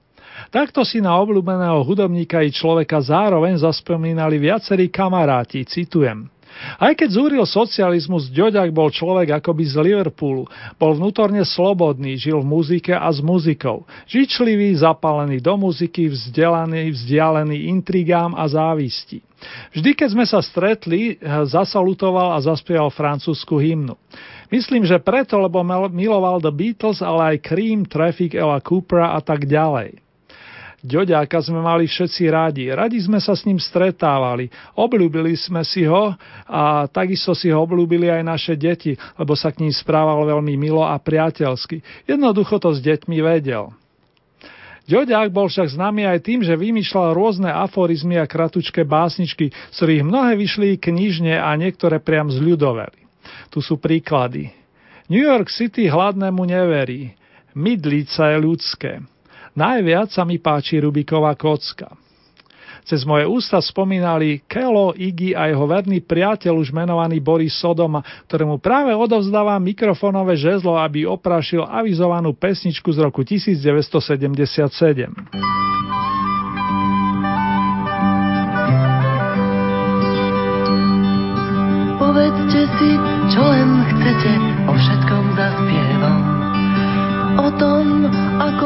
Takto 0.52 0.84
si 0.84 1.00
na 1.00 1.16
obľúbeného 1.16 1.80
hudobníka 1.80 2.44
i 2.44 2.52
človeka 2.52 3.00
zároveň 3.00 3.56
zaspomínali 3.56 4.36
viacerí 4.36 4.92
kamaráti, 4.92 5.64
citujem. 5.64 6.31
Aj 6.80 6.92
keď 6.94 7.08
zúril 7.12 7.44
socializmus, 7.46 8.30
Ďoďak 8.32 8.70
bol 8.70 8.88
človek 8.88 9.38
akoby 9.42 9.64
z 9.66 9.74
Liverpoolu. 9.82 10.46
Bol 10.78 10.92
vnútorne 10.96 11.42
slobodný, 11.42 12.14
žil 12.18 12.40
v 12.42 12.50
muzike 12.50 12.94
a 12.94 13.10
s 13.10 13.18
muzikou. 13.18 13.84
Žičlivý, 14.08 14.74
zapálený 14.78 15.42
do 15.42 15.54
muziky, 15.58 16.08
vzdelaný, 16.10 16.94
vzdialený 16.94 17.70
intrigám 17.70 18.34
a 18.38 18.46
závisti. 18.46 19.22
Vždy, 19.74 19.90
keď 19.98 20.08
sme 20.14 20.22
sa 20.22 20.38
stretli, 20.38 21.18
zasalutoval 21.50 22.38
a 22.38 22.44
zaspieval 22.46 22.94
francúzsku 22.94 23.58
hymnu. 23.58 23.98
Myslím, 24.54 24.86
že 24.86 25.02
preto, 25.02 25.34
lebo 25.40 25.66
miloval 25.90 26.38
The 26.38 26.54
Beatles, 26.54 27.02
ale 27.02 27.34
aj 27.34 27.42
Cream, 27.42 27.82
Traffic, 27.82 28.38
Ella 28.38 28.62
Coopera 28.62 29.18
a 29.18 29.20
tak 29.24 29.50
ďalej. 29.50 29.98
Ďoďáka 30.82 31.38
sme 31.38 31.62
mali 31.62 31.86
všetci 31.86 32.26
rádi. 32.26 32.66
Radi 32.66 32.98
sme 32.98 33.22
sa 33.22 33.38
s 33.38 33.46
ním 33.46 33.62
stretávali. 33.62 34.50
Obľúbili 34.74 35.38
sme 35.38 35.62
si 35.62 35.86
ho 35.86 36.10
a 36.50 36.90
takisto 36.90 37.38
si 37.38 37.54
ho 37.54 37.62
obľúbili 37.62 38.10
aj 38.10 38.22
naše 38.26 38.54
deti, 38.58 38.98
lebo 39.14 39.38
sa 39.38 39.54
k 39.54 39.62
ním 39.62 39.70
správal 39.70 40.26
veľmi 40.26 40.58
milo 40.58 40.82
a 40.82 40.98
priateľsky. 40.98 41.86
Jednoducho 42.10 42.58
to 42.58 42.74
s 42.74 42.82
deťmi 42.82 43.14
vedel. 43.22 43.70
Ďoďák 44.90 45.30
bol 45.30 45.46
však 45.46 45.78
známy 45.78 46.02
aj 46.02 46.18
tým, 46.26 46.42
že 46.42 46.58
vymýšľal 46.58 47.14
rôzne 47.14 47.46
aforizmy 47.46 48.18
a 48.18 48.26
kratučké 48.26 48.82
básničky, 48.82 49.54
z 49.54 49.76
ktorých 49.78 50.02
mnohé 50.02 50.34
vyšli 50.34 50.82
knižne 50.82 51.38
a 51.38 51.54
niektoré 51.54 52.02
priam 52.02 52.26
zľudoveli. 52.26 53.06
Tu 53.54 53.62
sú 53.62 53.78
príklady. 53.78 54.50
New 55.06 55.22
York 55.22 55.46
City 55.46 55.86
hladnému 55.86 56.42
neverí. 56.42 57.14
Mydlica 57.54 58.34
je 58.34 58.38
ľudské. 58.42 59.11
Najviac 59.52 60.08
sa 60.08 60.24
mi 60.24 60.40
páči 60.40 60.80
Rubiková 60.80 61.36
kocka. 61.36 61.92
Cez 62.82 63.06
moje 63.06 63.30
ústa 63.30 63.62
spomínali 63.62 64.42
Kelo, 64.50 64.90
Iggy 64.90 65.38
a 65.38 65.46
jeho 65.46 65.62
verný 65.70 66.02
priateľ 66.02 66.58
už 66.58 66.74
menovaný 66.74 67.22
Boris 67.22 67.54
Sodoma, 67.54 68.02
ktorému 68.26 68.58
práve 68.58 68.90
odovzdáva 68.90 69.54
mikrofónové 69.62 70.34
žezlo, 70.34 70.74
aby 70.74 71.06
oprášil 71.06 71.62
avizovanú 71.62 72.34
pesničku 72.34 72.90
z 72.90 72.98
roku 72.98 73.22
1977. 73.22 75.14
Povedzte 82.02 82.60
si, 82.82 82.90
čo 83.30 83.42
len 83.46 83.68
chcete, 83.94 84.32
o 84.66 84.72
všetkom 84.74 85.31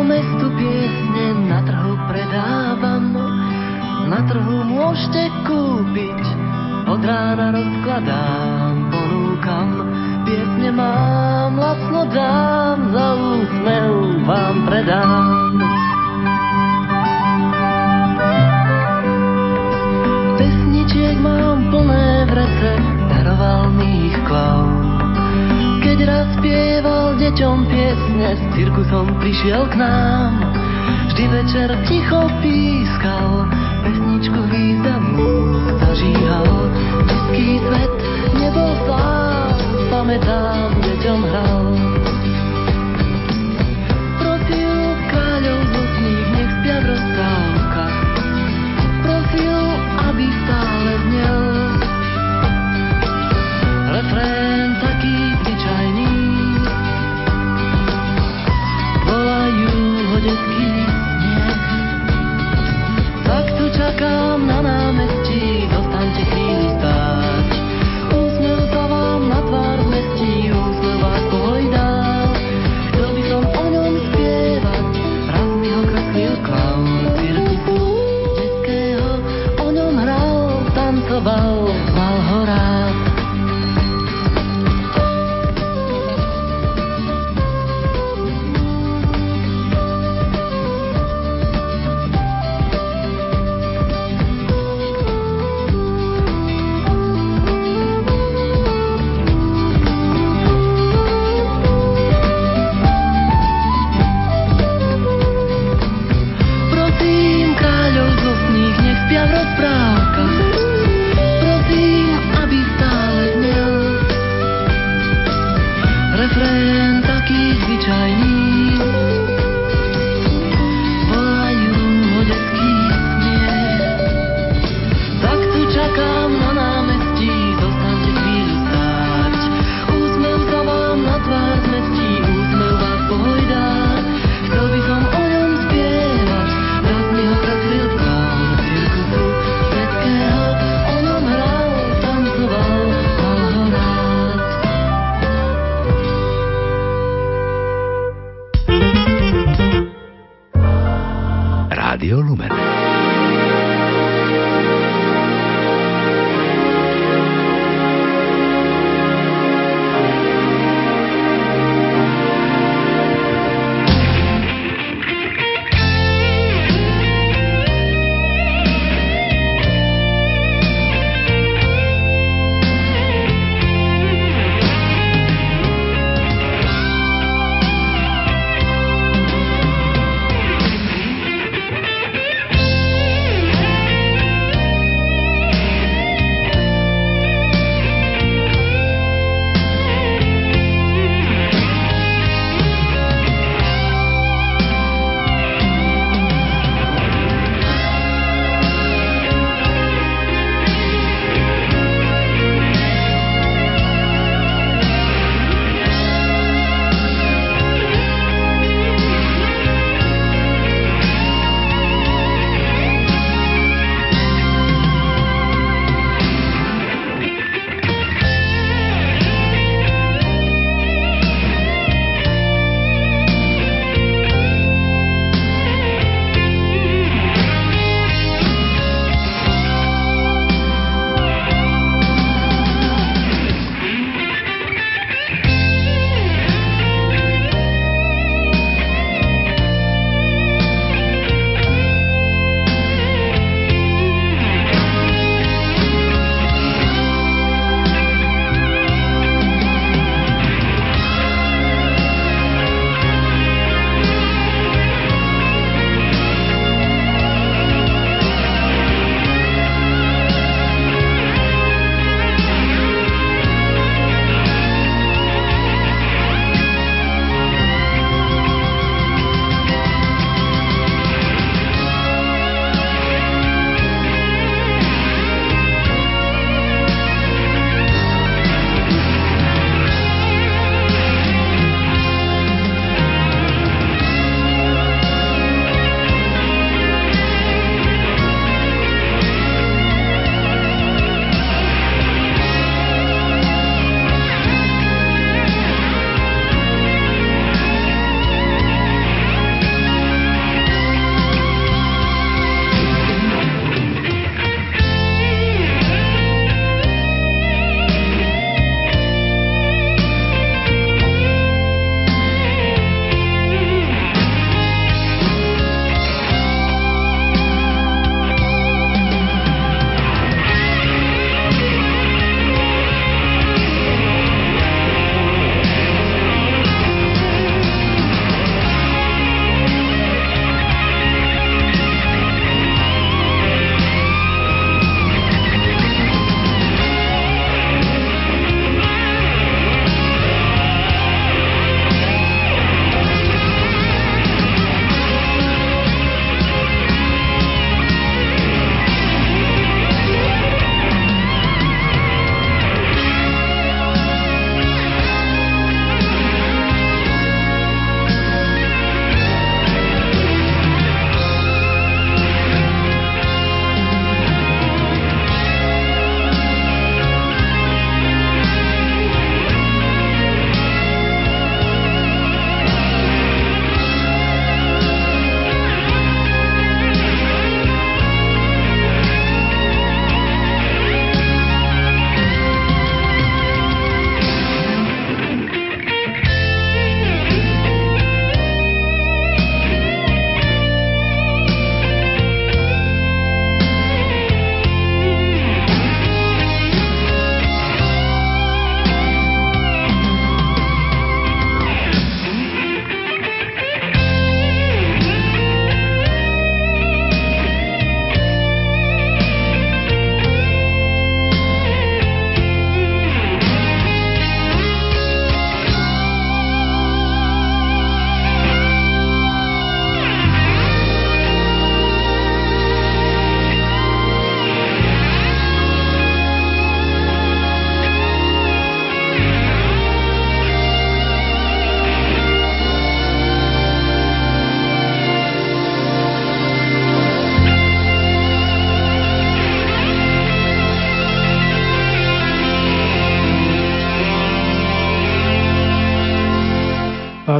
mestu 0.07 0.47
piesne 0.55 1.27
na 1.51 1.59
trhu 1.66 1.99
predávam. 2.07 3.05
Na 4.07 4.23
trhu 4.23 4.62
môžete 4.62 5.35
kúpiť, 5.42 6.23
od 6.87 7.03
rána 7.03 7.51
rozkladám, 7.51 8.75
ponúkam. 8.95 9.69
Piesne 10.23 10.71
mám, 10.71 11.59
lacno 11.59 12.07
dám, 12.14 12.79
za 12.95 13.07
úsmev 13.19 13.95
vám 14.23 14.57
predám. 14.71 15.55
Pesničiek 20.38 21.19
mám 21.19 21.66
plné 21.75 22.31
vrece, 22.31 22.71
daroval 23.11 23.75
mi 23.75 24.11
ich 24.11 24.19
klaun. 24.23 24.75
Spieval 26.46 27.18
deťom 27.18 27.66
piesne, 27.66 28.38
s 28.38 28.42
cirkusom 28.54 29.18
prišiel 29.18 29.66
k 29.66 29.82
nám. 29.82 30.46
Vždy 31.11 31.24
večer 31.26 31.74
ticho 31.90 32.30
pískal, 32.38 33.50
pesničku 33.82 34.46
významnú 34.46 35.59
zažíhal. 35.82 36.46
Český 37.11 37.59
svet 37.66 37.94
nebol 38.38 38.78
sám, 38.87 39.59
pamätám, 39.90 40.70
deťom 40.87 41.20
hral. 41.26 41.66
Prosil 44.22 44.74
kráľov 45.11 45.59
zlotných, 45.66 46.26
nech 46.30 46.50
spia 46.62 46.76
v 46.78 46.85
rozprávkach. 46.94 47.96
Prosil, 49.02 49.59
aby 49.98 50.24
stále 50.46 50.92
znel 51.11 51.42
refrén 53.90 54.45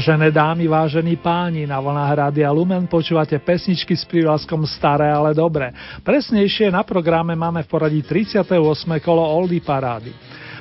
Vážené 0.07 0.31
dámy, 0.31 0.71
vážení 0.71 1.19
páni, 1.19 1.67
na 1.67 1.83
vlnách 1.83 2.15
Rádia 2.15 2.47
Lumen 2.55 2.87
počúvate 2.87 3.43
pesničky 3.43 3.91
s 3.91 4.07
prívlaskom 4.07 4.63
Staré, 4.63 5.11
ale 5.11 5.35
dobré. 5.35 5.75
Presnejšie 6.07 6.71
na 6.71 6.87
programe 6.87 7.35
máme 7.35 7.67
v 7.67 7.71
poradí 7.75 8.07
38. 8.07 8.55
kolo 9.03 9.19
Oldy 9.19 9.59
Parády. 9.59 10.15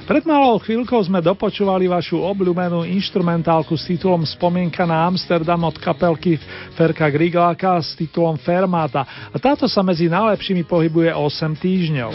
Pred 0.10 0.25
malou 0.25 0.58
chvíľkou 0.58 0.97
sme 0.97 1.21
dopočúvali 1.21 1.86
vašu 1.86 2.25
obľúbenú 2.25 2.89
instrumentálku 2.89 3.77
s 3.77 3.86
titulom 3.86 4.25
Spomienka 4.25 4.81
na 4.89 5.05
Amsterdam 5.05 5.62
od 5.62 5.77
kapelky 5.77 6.41
Ferka 6.73 7.05
Grigláka 7.13 7.77
s 7.77 7.93
titulom 7.93 8.41
Fermata 8.41 9.29
a 9.29 9.38
táto 9.38 9.69
sa 9.69 9.86
medzi 9.86 10.10
najlepšími 10.10 10.65
pohybuje 10.65 11.13
8 11.13 11.53
týždňov. 11.53 12.12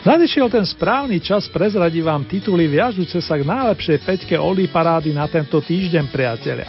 Nadišiel 0.00 0.48
ten 0.48 0.64
správny 0.64 1.20
čas, 1.20 1.44
prezradí 1.52 2.00
vám 2.00 2.24
tituly 2.24 2.64
viažúce 2.72 3.20
sa 3.20 3.36
k 3.36 3.44
najlepšej 3.44 3.98
peťke 4.00 4.34
Oli 4.40 4.64
parády 4.64 5.12
na 5.12 5.28
tento 5.28 5.60
týždeň, 5.60 6.08
priatelia. 6.08 6.64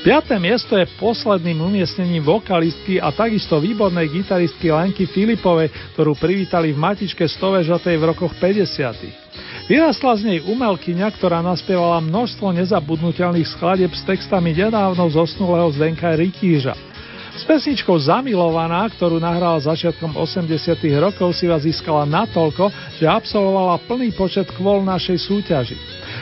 Piaté 0.00 0.40
miesto 0.40 0.72
je 0.72 0.88
posledným 0.96 1.60
umiestnením 1.60 2.24
vokalistky 2.24 2.96
a 2.96 3.12
takisto 3.12 3.60
výbornej 3.60 4.08
gitaristky 4.08 4.72
Lenky 4.72 5.04
Filipovej, 5.04 5.68
ktorú 5.92 6.16
privítali 6.16 6.72
v 6.72 6.80
Matičke 6.80 7.28
Stovežatej 7.28 8.00
v 8.00 8.04
rokoch 8.08 8.32
50. 8.40 9.68
Vyrastla 9.68 10.12
z 10.16 10.22
nej 10.24 10.40
umelkyňa, 10.44 11.08
ktorá 11.20 11.44
naspievala 11.44 12.00
množstvo 12.00 12.48
nezabudnutelných 12.64 13.48
skladeb 13.60 13.92
s 13.92 14.08
textami 14.08 14.56
nedávno 14.56 15.04
zosnulého 15.12 15.68
Zdenka 15.68 16.16
Rytíža. 16.16 16.93
S 17.34 17.42
pesničkou 17.42 17.98
Zamilovaná, 17.98 18.86
ktorú 18.94 19.18
nahrala 19.18 19.58
začiatkom 19.58 20.14
80 20.14 20.54
rokov, 21.02 21.34
si 21.34 21.50
vás 21.50 21.66
získala 21.66 22.06
natoľko, 22.06 22.70
že 22.94 23.10
absolvovala 23.10 23.82
plný 23.90 24.14
počet 24.14 24.46
kvôl 24.54 24.86
našej 24.86 25.18
súťaži. 25.18 25.74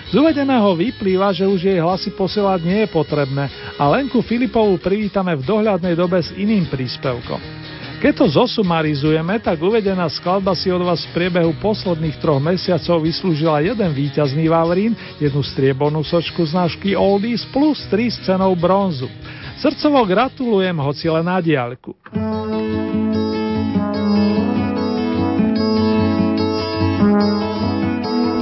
Z 0.09 0.15
uvedeného 0.17 0.73
vyplýva, 0.73 1.37
že 1.37 1.45
už 1.45 1.69
jej 1.69 1.77
hlasy 1.77 2.17
posielať 2.17 2.65
nie 2.65 2.89
je 2.89 2.89
potrebné 2.89 3.45
a 3.77 3.85
Lenku 3.93 4.25
Filipovú 4.25 4.81
privítame 4.81 5.37
v 5.37 5.45
dohľadnej 5.45 5.93
dobe 5.93 6.17
s 6.17 6.33
iným 6.33 6.65
príspevkom. 6.73 7.41
Keď 8.01 8.13
to 8.19 8.27
zosumarizujeme, 8.43 9.39
tak 9.39 9.63
uvedená 9.63 10.11
skladba 10.11 10.59
si 10.59 10.73
od 10.73 10.83
vás 10.83 11.07
v 11.07 11.15
priebehu 11.23 11.55
posledných 11.61 12.19
troch 12.19 12.43
mesiacov 12.43 13.05
vyslúžila 13.05 13.63
jeden 13.63 13.95
víťazný 13.95 14.51
Vavrín, 14.51 14.97
jednu 15.23 15.39
striebornú 15.39 16.03
sočku 16.03 16.43
značky 16.43 16.99
Oldies 16.99 17.47
plus 17.53 17.85
tri 17.87 18.11
s 18.11 18.19
cenou 18.27 18.59
bronzu. 18.59 19.07
Srdcovo 19.59 20.05
gratulujem, 20.07 20.77
hoci 20.79 21.11
len 21.11 21.27
na 21.27 21.41
diálku. 21.41 21.95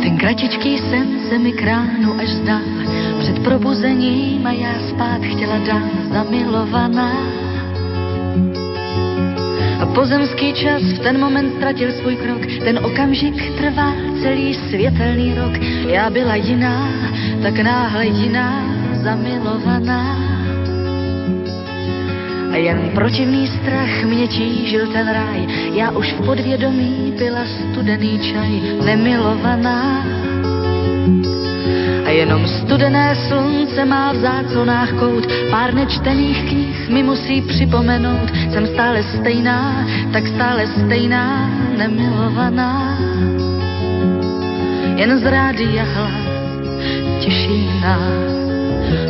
Ten 0.02 0.12
kratičký 0.18 0.78
sen 0.78 1.06
se 1.28 1.38
mi 1.38 1.52
kránu 1.52 2.14
až 2.20 2.28
zdá, 2.28 2.60
před 3.18 3.38
probuzením 3.44 4.46
a 4.46 4.52
já 4.52 4.74
spát 4.88 5.20
chtěla 5.22 5.58
dát 5.58 5.90
zamilovaná. 6.12 7.12
A 9.80 9.86
pozemský 9.94 10.52
čas 10.52 10.82
v 10.82 10.98
ten 10.98 11.20
moment 11.20 11.56
ztratil 11.56 11.92
svůj 11.92 12.16
krok, 12.16 12.42
ten 12.64 12.78
okamžik 12.84 13.56
trvá 13.58 13.92
celý 14.22 14.54
světelný 14.54 15.34
rok. 15.34 15.52
Já 15.88 16.10
byla 16.10 16.34
jiná, 16.34 16.88
tak 17.42 17.58
náhle 17.58 18.06
jiná, 18.06 18.64
zamilovaná. 19.02 20.39
Jen 22.56 22.90
protivný 22.94 23.46
strach 23.46 24.04
mě 24.04 24.26
tížil 24.28 24.86
ten 24.86 25.08
ráj, 25.08 25.46
já 25.74 25.90
už 25.90 26.12
v 26.12 26.26
podvědomí 26.26 27.14
byla 27.18 27.40
studený 27.46 28.18
čaj, 28.18 28.60
nemilovaná. 28.84 30.04
A 32.06 32.10
jenom 32.10 32.46
studené 32.48 33.16
slunce 33.28 33.84
má 33.84 34.12
v 34.12 34.16
záconách 34.16 34.92
kout, 34.92 35.26
pár 35.50 35.74
nečtených 35.74 36.48
knih 36.48 36.88
mi 36.88 37.02
musí 37.02 37.42
připomenout, 37.42 38.30
jsem 38.52 38.66
stále 38.66 39.02
stejná, 39.02 39.86
tak 40.12 40.26
stále 40.26 40.66
stejná, 40.66 41.50
nemilovaná. 41.78 42.98
Jen 44.96 45.18
z 45.18 45.24
rádia 45.24 45.84
hlas 45.84 46.12
těší 47.20 47.68
nás 47.80 48.30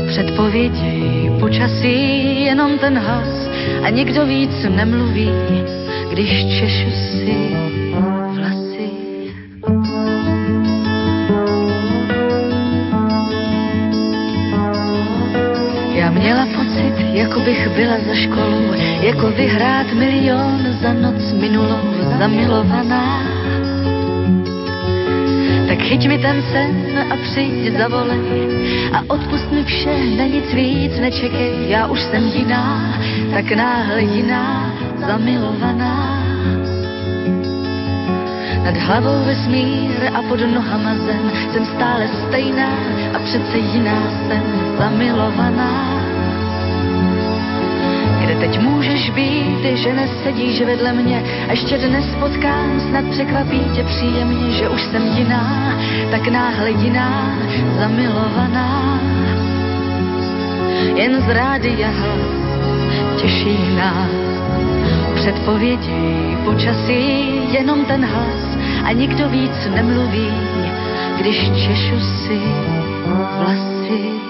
předpovědi 0.07 1.00
počasí, 1.41 2.45
jenom 2.45 2.79
ten 2.79 2.99
hlas 2.99 3.49
a 3.83 3.91
nikdo 3.91 4.27
víc 4.27 4.53
nemluví, 4.69 5.31
když 6.13 6.61
češu 6.61 6.91
si 6.91 7.37
vlasy. 8.37 8.89
Já 15.95 16.11
měla 16.11 16.47
pocit, 16.47 16.95
jako 17.13 17.41
bych 17.41 17.69
byla 17.69 17.97
za 18.07 18.15
školu, 18.15 18.75
jako 19.01 19.31
vyhrát 19.31 19.93
milion 19.93 20.77
za 20.83 20.93
noc 20.93 21.33
minulou, 21.33 21.95
zamilovaná 22.19 23.30
chyť 25.91 26.07
mi 26.07 26.19
ten 26.23 26.39
sen 26.55 27.03
a 27.11 27.15
přijď 27.19 27.75
zavolej 27.75 28.23
a 28.95 29.03
odpust 29.11 29.51
mi 29.51 29.65
vše, 29.67 30.15
na 30.19 30.25
nic 30.25 30.47
víc 30.55 30.95
nečekej, 31.01 31.67
já 31.69 31.87
už 31.87 32.01
jsem 32.01 32.23
jiná, 32.31 32.95
tak 33.35 33.51
náhle 33.53 34.03
jiná, 34.03 34.71
zamilovaná. 35.07 36.23
Nad 38.65 38.77
hlavou 38.77 39.25
vesmír 39.27 40.11
a 40.15 40.23
pod 40.23 40.41
nohama 40.41 40.95
zem, 40.95 41.31
jsem 41.53 41.65
stále 41.67 42.09
stejná 42.09 42.71
a 43.15 43.19
přece 43.19 43.59
jiná 43.59 43.99
jsem 44.27 44.43
zamilovaná. 44.79 46.00
Teď 48.39 48.61
můžeš 48.61 49.11
být, 49.11 49.65
že 49.75 49.95
nesedíš 49.95 50.63
vedle 50.63 50.93
mě 50.93 51.23
ještě 51.51 51.79
dnes 51.79 52.05
potkám, 52.21 52.81
snad 52.81 53.05
překvapí 53.11 53.61
tě 53.75 53.83
příjemně, 53.85 54.51
že 54.51 54.69
už 54.69 54.83
jsem 54.83 55.03
jiná, 55.07 55.79
tak 56.11 56.29
náhle 56.29 56.71
jiná, 56.71 57.39
zamilovaná. 57.79 59.01
Jen 60.95 61.23
z 61.23 61.29
rádia 61.29 61.89
hlas 61.89 62.41
těší 63.21 63.59
nás, 63.77 64.11
předpovědi 65.15 66.37
počasí, 66.45 67.25
jenom 67.53 67.85
ten 67.85 68.05
hlas 68.05 68.59
a 68.85 68.93
nikdo 68.93 69.29
víc 69.29 69.69
nemluví, 69.75 70.33
když 71.19 71.51
češu 71.51 72.01
si 72.01 72.41
vlasy. 73.39 74.30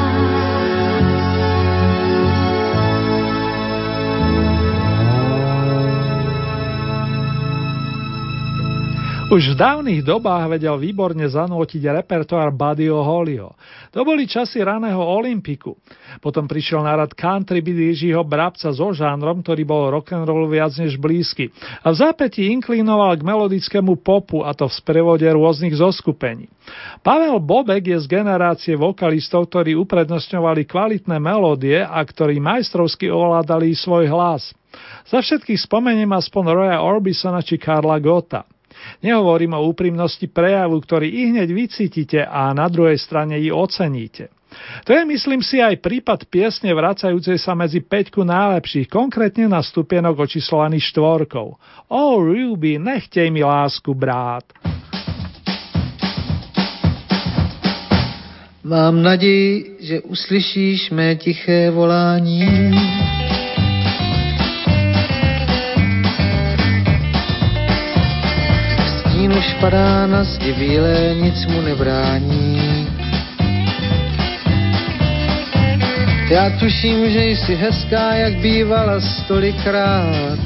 Už 9.31 9.55
v 9.55 9.63
dávnych 9.63 10.03
dobách 10.03 10.59
vedel 10.59 10.75
výborne 10.75 11.23
zanútiť 11.23 12.03
repertoár 12.03 12.51
Buddyho 12.51 12.99
Hollyho. 12.99 13.55
To 13.95 14.03
boli 14.03 14.27
časy 14.27 14.59
raného 14.59 14.99
Olympiku. 14.99 15.79
Potom 16.19 16.51
prišiel 16.51 16.83
na 16.83 16.99
rad 16.99 17.15
country 17.15 17.63
Jižího 17.63 18.27
Brabca 18.27 18.75
so 18.75 18.91
žánrom, 18.91 19.39
ktorý 19.39 19.63
bol 19.63 19.87
rock'n'roll 19.87 20.51
viac 20.51 20.75
než 20.75 20.99
blízky. 20.99 21.47
A 21.79 21.95
v 21.95 22.03
zápätí 22.03 22.51
inklinoval 22.51 23.15
k 23.15 23.23
melodickému 23.23 24.03
popu, 24.03 24.43
a 24.43 24.51
to 24.51 24.67
v 24.67 24.75
sprevode 24.75 25.23
rôznych 25.23 25.79
zoskupení. 25.79 26.51
Pavel 26.99 27.39
Bobek 27.39 27.87
je 27.87 28.03
z 28.03 28.11
generácie 28.11 28.75
vokalistov, 28.75 29.47
ktorí 29.47 29.79
uprednostňovali 29.79 30.67
kvalitné 30.67 31.23
melódie 31.23 31.79
a 31.79 32.03
ktorí 32.03 32.43
majstrovsky 32.43 33.07
ovládali 33.07 33.71
svoj 33.79 34.11
hlas. 34.11 34.51
Za 35.07 35.23
všetkých 35.23 35.71
spomeniem 35.71 36.11
aspoň 36.19 36.43
Roya 36.51 36.83
Orbisona 36.83 37.39
či 37.39 37.55
Karla 37.55 37.95
Gota. 37.95 38.43
Nehovorím 39.01 39.57
o 39.57 39.65
úprimnosti 39.65 40.27
prejavu, 40.27 40.77
ktorý 40.81 41.07
i 41.07 41.21
hneď 41.33 41.49
vycítite 41.51 42.19
a 42.23 42.51
na 42.51 42.67
druhej 42.67 42.97
strane 42.99 43.39
ji 43.39 43.49
oceníte. 43.49 44.29
To 44.83 44.91
je, 44.91 45.05
myslím 45.07 45.39
si, 45.39 45.63
aj 45.63 45.79
prípad 45.79 46.27
piesne 46.27 46.75
vracajúcej 46.75 47.39
sa 47.39 47.55
medzi 47.55 47.79
peťku 47.79 48.27
najlepších, 48.27 48.91
konkrétne 48.91 49.47
na 49.47 49.63
stupienok 49.63 50.27
očíslovaný 50.27 50.83
štvorkou. 50.91 51.55
O, 51.87 52.03
Ruby, 52.19 52.75
nechtej 52.75 53.31
mi 53.31 53.47
lásku, 53.47 53.95
brát. 53.95 54.43
Mám 58.63 59.03
naději, 59.03 59.77
že 59.79 60.01
uslyšíš 60.01 60.91
mé 60.91 61.15
tiché 61.15 61.71
volání. 61.71 63.00
Stín 69.61 69.67
už 69.67 69.73
padá 69.73 70.07
na 70.07 70.23
zdi 70.23 70.53
bílé, 70.53 71.13
nic 71.21 71.45
mu 71.45 71.61
nebrání. 71.61 72.87
Já 76.29 76.49
tuším, 76.49 77.09
že 77.09 77.25
jsi 77.25 77.55
hezká, 77.55 78.13
jak 78.13 78.33
bývala 78.33 79.01
stolikrát. 79.01 80.39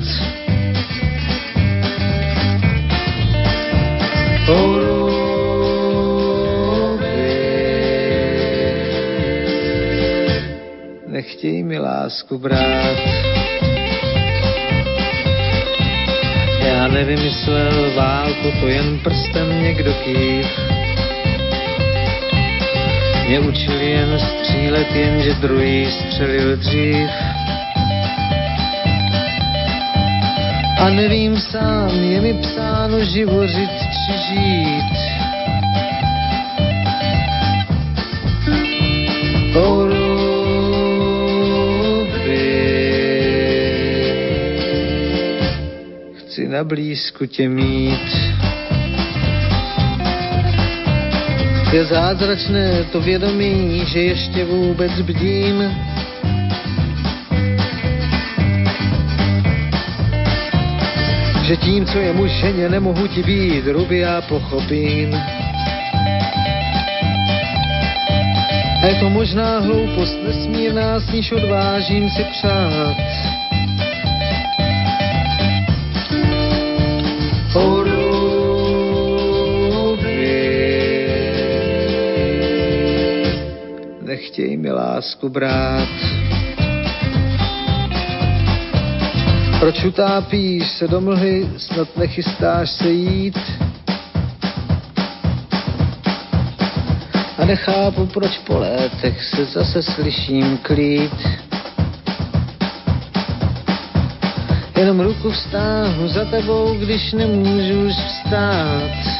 Nechtěj 11.07 11.63
mi 11.63 11.79
lásku 11.79 12.37
brát. 12.37 13.44
Já 16.65 16.87
nevymyslel 16.87 17.91
válku, 17.95 18.51
to 18.59 18.67
jen 18.67 18.99
prstem 18.99 19.63
někdo 19.63 19.93
kýv. 19.93 20.45
Mě 23.27 23.39
učil 23.39 23.81
jen 23.81 24.19
střílet, 24.19 24.95
jenže 24.95 25.33
druhý 25.33 25.91
střelil 25.91 26.57
dřív. 26.57 27.09
A 30.79 30.89
nevím 30.89 31.39
sám, 31.39 32.03
je 32.03 32.21
mi 32.21 32.33
psáno 32.33 32.99
živořit 32.99 33.71
či 33.79 34.17
žít. 34.27 34.95
Chci 39.55 40.04
na 46.55 46.63
blízku 46.63 47.25
tě 47.25 47.49
mít. 47.49 48.09
Je 51.73 51.85
zázračné 51.85 52.83
to 52.91 53.01
vědomí, 53.01 53.83
že 53.85 53.99
ještě 53.99 54.45
vůbec 54.45 54.91
bdím. 55.01 55.63
Že 61.43 61.55
tím, 61.55 61.85
co 61.85 61.97
je 61.97 62.13
mušeně, 62.13 62.69
nemohu 62.69 63.07
ti 63.07 63.23
být, 63.23 63.67
ruby 63.67 63.97
já 63.97 64.21
pochopím. 64.21 65.15
A 68.83 68.85
je 68.87 68.95
to 68.99 69.09
možná 69.09 69.59
hloupost 69.59 70.17
nesmírná, 70.27 70.99
s 70.99 71.11
níž 71.11 71.31
odvážím 71.31 72.09
si 72.09 72.23
přát. 72.23 73.34
Nechtěj 84.37 84.57
mi 84.57 84.71
lásku 84.71 85.29
brát. 85.29 85.89
Proč 89.59 89.83
utápíš 89.83 90.71
se 90.71 90.87
do 90.87 91.01
mlhy, 91.01 91.49
snad 91.57 91.97
nechystáš 91.97 92.69
se 92.69 92.89
jít? 92.89 93.39
A 97.37 97.45
nechápu, 97.45 98.05
proč 98.05 98.37
po 98.37 98.57
létech 98.59 99.23
se 99.23 99.45
zase 99.45 99.83
slyším 99.83 100.57
klít. 100.57 101.27
Jenom 104.77 104.99
ruku 104.99 105.31
vstáhnu 105.31 106.07
za 106.07 106.25
tebou, 106.25 106.73
když 106.73 107.13
nemůžu 107.13 107.87
už 107.87 107.93
vstát. 107.93 109.14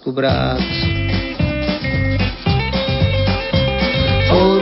Lásku 0.00 0.12
brát. 0.12 0.60
O 4.32 4.58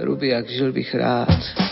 ruby, 0.00 0.28
jak 0.28 0.48
žil 0.48 0.72
bych 0.72 0.94
rád. 0.94 1.69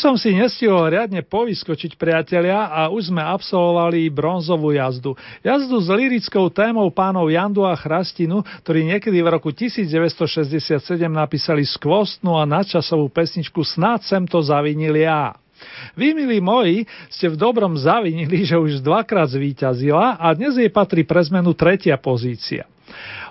Som 0.00 0.16
si 0.16 0.32
nestihol 0.32 0.88
riadne 0.88 1.20
povyskočiť 1.20 2.00
priatelia 2.00 2.72
a 2.72 2.88
už 2.88 3.12
sme 3.12 3.20
absolvovali 3.20 4.08
bronzovú 4.08 4.72
jazdu. 4.72 5.12
Jazdu 5.44 5.76
s 5.76 5.92
lirickou 5.92 6.48
témou 6.48 6.88
pánov 6.88 7.28
Jandu 7.28 7.68
a 7.68 7.76
Chrastinu, 7.76 8.40
ktorí 8.64 8.88
niekedy 8.88 9.20
v 9.20 9.28
roku 9.28 9.52
1967 9.52 10.80
napísali 11.04 11.68
skvostnú 11.68 12.40
a 12.40 12.48
nadčasovú 12.48 13.12
pesničku 13.12 13.60
Snáď 13.60 14.00
sem 14.08 14.24
to 14.24 14.40
zavinil 14.40 14.96
ja. 14.96 15.36
Vy, 15.92 16.16
milí 16.16 16.40
moji, 16.40 16.88
ste 17.12 17.28
v 17.28 17.36
dobrom 17.36 17.76
zavinili, 17.76 18.48
že 18.48 18.56
už 18.56 18.80
dvakrát 18.80 19.28
zvíťazila 19.28 20.16
a 20.16 20.32
dnes 20.32 20.56
jej 20.56 20.72
patrí 20.72 21.04
pre 21.04 21.20
zmenu 21.28 21.52
tretia 21.52 22.00
pozícia. 22.00 22.64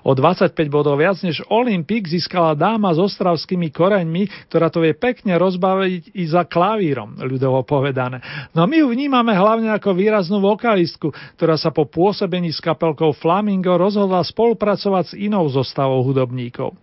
O 0.03 0.15
25 0.15 0.55
bodov 0.71 0.99
viac 0.99 1.19
než 1.21 1.43
Olympik 1.51 2.07
získala 2.07 2.55
dáma 2.55 2.95
s 2.95 2.99
ostravskými 2.99 3.69
koreňmi, 3.69 4.47
ktorá 4.47 4.71
to 4.71 4.79
vie 4.79 4.95
pekne 4.95 5.35
rozbaviť 5.35 6.15
i 6.15 6.23
za 6.27 6.47
klavírom, 6.47 7.19
ľudovo 7.19 7.63
povedané. 7.67 8.23
No 8.55 8.63
my 8.63 8.79
ju 8.79 8.87
vnímame 8.87 9.35
hlavne 9.35 9.69
ako 9.75 9.91
výraznú 9.91 10.39
vokalistku, 10.39 11.11
ktorá 11.35 11.59
sa 11.59 11.69
po 11.69 11.83
pôsobení 11.83 12.51
s 12.55 12.63
kapelkou 12.63 13.11
Flamingo 13.11 13.75
rozhodla 13.75 14.23
spolupracovať 14.23 15.03
s 15.11 15.17
inou 15.19 15.43
zostavou 15.51 15.99
hudobníkov. 16.05 16.75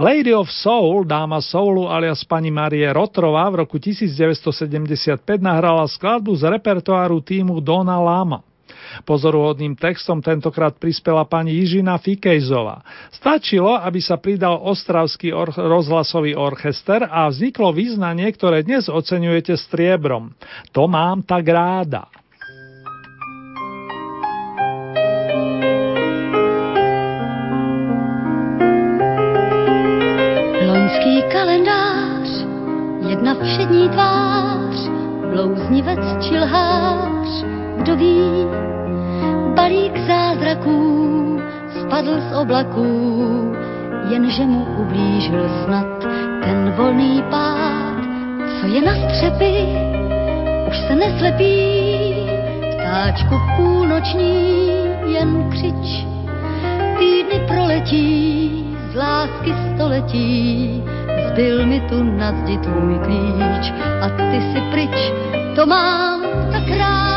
Lady 0.00 0.34
of 0.34 0.50
Soul, 0.50 1.06
dáma 1.06 1.38
soulu 1.38 1.86
alias 1.86 2.26
pani 2.26 2.50
Marie 2.50 2.86
Rotrová 2.90 3.46
v 3.54 3.62
roku 3.62 3.78
1975 3.78 5.22
nahrala 5.38 5.86
skladbu 5.86 6.34
z 6.34 6.42
repertoáru 6.50 7.22
týmu 7.22 7.62
Dona 7.62 8.02
Lama. 8.02 8.53
Pozoruhodným 9.02 9.74
textom 9.74 10.22
tentokrát 10.22 10.78
prispela 10.78 11.26
pani 11.26 11.58
Jižina 11.58 11.98
Fikejzová. 11.98 12.86
Stačilo, 13.10 13.74
aby 13.74 13.98
sa 13.98 14.14
pridal 14.22 14.62
Ostravský 14.62 15.34
or- 15.34 15.50
rozhlasový 15.50 16.38
orchester 16.38 17.02
a 17.10 17.26
vzniklo 17.26 17.74
význanie, 17.74 18.30
ktoré 18.30 18.62
dnes 18.62 18.86
oceňujete 18.86 19.58
striebrom. 19.58 20.30
To 20.70 20.86
mám 20.86 21.26
tak 21.26 21.48
ráda. 21.50 22.06
Loňský 30.64 31.22
kalendář, 31.32 32.28
jedna 33.08 33.34
všední 33.34 33.88
tvář, 33.88 34.76
blouznivec 35.34 36.00
či 36.20 36.38
lhář, 36.38 37.44
kdo 37.82 37.96
ví, 37.96 38.46
balík 39.54 39.98
zázraků 40.06 41.40
spadl 41.80 42.20
z 42.20 42.36
oblaků, 42.36 43.52
jenže 44.10 44.42
mu 44.42 44.66
ublížil 44.78 45.48
snad 45.64 45.86
ten 46.44 46.74
volný 46.76 47.22
pád, 47.30 48.04
co 48.60 48.66
je 48.66 48.80
na 48.82 48.94
střepy, 48.94 49.54
už 50.68 50.76
se 50.78 50.94
neslepí, 50.94 52.14
ptáčku 52.74 53.34
půlnoční 53.56 54.56
jen 55.06 55.50
křič, 55.50 56.06
týdny 56.98 57.46
proletí, 57.48 58.50
z 58.92 58.96
lásky 58.96 59.54
století, 59.74 60.82
zbyl 61.28 61.66
mi 61.66 61.80
tu 61.80 62.02
na 62.02 62.32
zdi 62.32 62.58
tvůj 62.58 62.98
klíč 63.04 63.72
a 64.00 64.08
ty 64.08 64.40
si 64.52 64.60
pryč, 64.70 65.12
to 65.56 65.66
mám 65.66 66.20
tak 66.52 66.78
rád. 66.78 67.13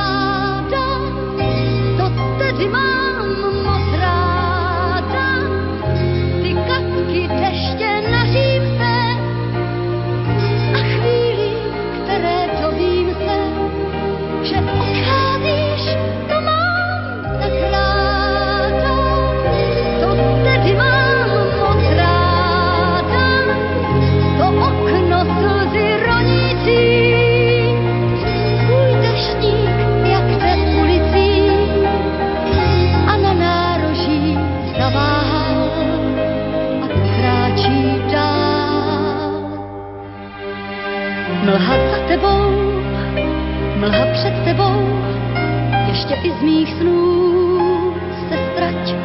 Ještě 46.09 46.27
i 46.27 46.31
z 46.39 46.41
mých 46.41 46.73
snů 46.73 47.93
se 48.29 48.37
strať. 48.51 48.95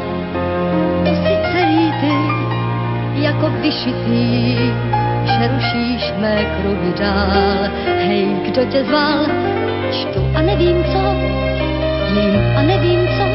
To 1.05 1.11
si 1.15 1.35
celý 1.53 1.93
ty, 2.01 2.15
jako 3.23 3.51
vyšitý, 3.51 4.57
že 5.25 5.49
rušíš 5.55 6.13
mé 6.19 6.45
kruhy 6.45 6.93
dál. 6.99 7.71
Hej, 8.07 8.27
kdo 8.45 8.65
tě 8.65 8.85
zval? 8.85 9.27
Čtu 9.93 10.21
a 10.35 10.43
nevím 10.43 10.85
co, 10.85 11.03
jím 12.15 12.57
a 12.57 12.63
nevím 12.63 13.09
co, 13.09 13.27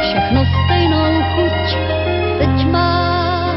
všechno 0.00 0.44
stejnou 0.64 1.22
chuť. 1.34 1.76
Teď 2.38 2.66
má 2.66 3.54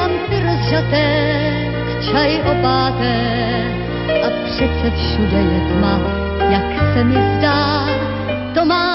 lampy 0.00 0.42
rozžaté, 0.46 1.08
čaj 2.10 2.40
opáté 2.40 3.16
a 4.26 4.28
přece 4.44 4.96
všude 4.96 5.38
je 5.38 5.60
tma, 5.60 6.00
jak 6.50 6.94
se 6.94 7.04
mi 7.04 7.16
zdá 7.36 7.91
to 8.54 8.91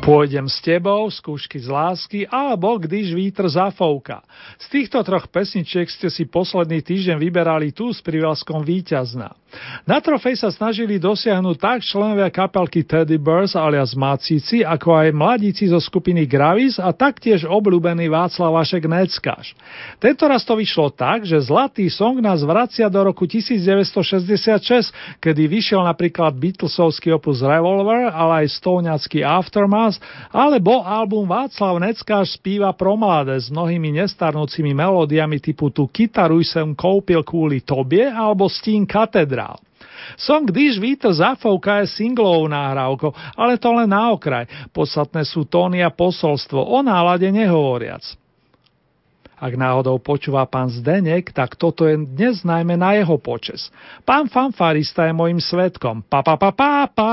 Pôjdem 0.00 0.48
s 0.48 0.64
tebou, 0.64 1.12
skúšky 1.12 1.60
z 1.60 1.68
lásky 1.68 2.24
alebo 2.24 2.80
když 2.80 3.12
vítr 3.12 3.52
zafouka. 3.52 4.24
Z 4.56 4.66
týchto 4.72 5.04
troch 5.04 5.28
pesničiek 5.28 5.84
ste 5.92 6.08
si 6.08 6.24
posledný 6.24 6.80
týždeň 6.80 7.20
vyberali 7.20 7.76
tú 7.76 7.92
s 7.92 8.00
privázkom 8.00 8.64
víťazná. 8.64 9.36
Na 9.88 9.98
trofej 9.98 10.38
sa 10.38 10.52
snažili 10.54 11.02
dosiahnuť 11.02 11.56
tak 11.58 11.78
členovia 11.82 12.30
kapelky 12.30 12.86
Teddy 12.86 13.18
Bears 13.18 13.58
alias 13.58 13.98
Macíci, 13.98 14.62
ako 14.62 14.94
aj 14.94 15.08
mladíci 15.10 15.66
zo 15.66 15.80
skupiny 15.82 16.28
Gravis 16.28 16.78
a 16.78 16.94
taktiež 16.94 17.48
obľúbený 17.48 18.06
Václav 18.12 18.54
Vašek 18.54 18.86
Neckáš. 18.86 19.56
Tento 19.98 20.24
raz 20.28 20.46
to 20.46 20.54
vyšlo 20.54 20.92
tak, 20.94 21.26
že 21.26 21.42
zlatý 21.42 21.90
song 21.90 22.22
nás 22.22 22.44
vracia 22.46 22.86
do 22.86 23.00
roku 23.02 23.26
1966, 23.26 25.18
kedy 25.18 25.42
vyšiel 25.48 25.82
napríklad 25.82 26.36
Beatlesovský 26.36 27.10
opus 27.16 27.42
Revolver, 27.42 28.12
ale 28.12 28.46
aj 28.46 28.60
Stovňacký 28.60 29.24
Aftermath, 29.26 29.98
alebo 30.30 30.84
album 30.86 31.26
Václav 31.26 31.80
Neckáš 31.82 32.38
spíva 32.38 32.70
pro 32.76 32.94
mladé 32.94 33.40
s 33.40 33.48
mnohými 33.48 33.96
nestarnúcimi 33.98 34.76
melódiami 34.76 35.42
typu 35.42 35.72
Tu 35.72 35.88
kytaru 35.88 36.42
som 36.44 36.76
koupil 36.76 37.24
kvôli 37.24 37.64
tobie 37.64 38.04
alebo 38.04 38.46
Stín 38.46 38.84
katedra 38.84 39.39
vyhral. 39.40 39.56
Song 40.16 40.44
Když 40.44 40.78
vítr 40.78 41.12
zafouká 41.12 41.76
je 41.76 41.86
singlovou 41.86 42.48
náhrávkou, 42.48 43.12
ale 43.36 43.58
to 43.58 43.72
len 43.72 43.88
na 43.90 44.10
okraj. 44.12 44.46
Podstatné 44.72 45.24
sú 45.24 45.48
tóny 45.48 45.80
a 45.80 45.90
posolstvo, 45.90 46.60
o 46.60 46.78
nálade 46.84 47.32
nehovoriac. 47.32 48.04
Ak 49.40 49.56
náhodou 49.56 49.96
počúva 49.96 50.44
pán 50.44 50.68
Zdenek, 50.68 51.32
tak 51.32 51.56
toto 51.56 51.88
je 51.88 51.96
dnes 51.96 52.44
najmä 52.44 52.76
na 52.76 52.92
jeho 53.00 53.16
počes. 53.16 53.72
Pán 54.04 54.28
fanfarista 54.28 55.08
je 55.08 55.16
mojim 55.16 55.40
svetkom. 55.40 56.04
Pa, 56.04 56.20
pa, 56.20 56.36
pa, 56.36 56.52
pa, 56.52 56.84
pa. 56.92 57.12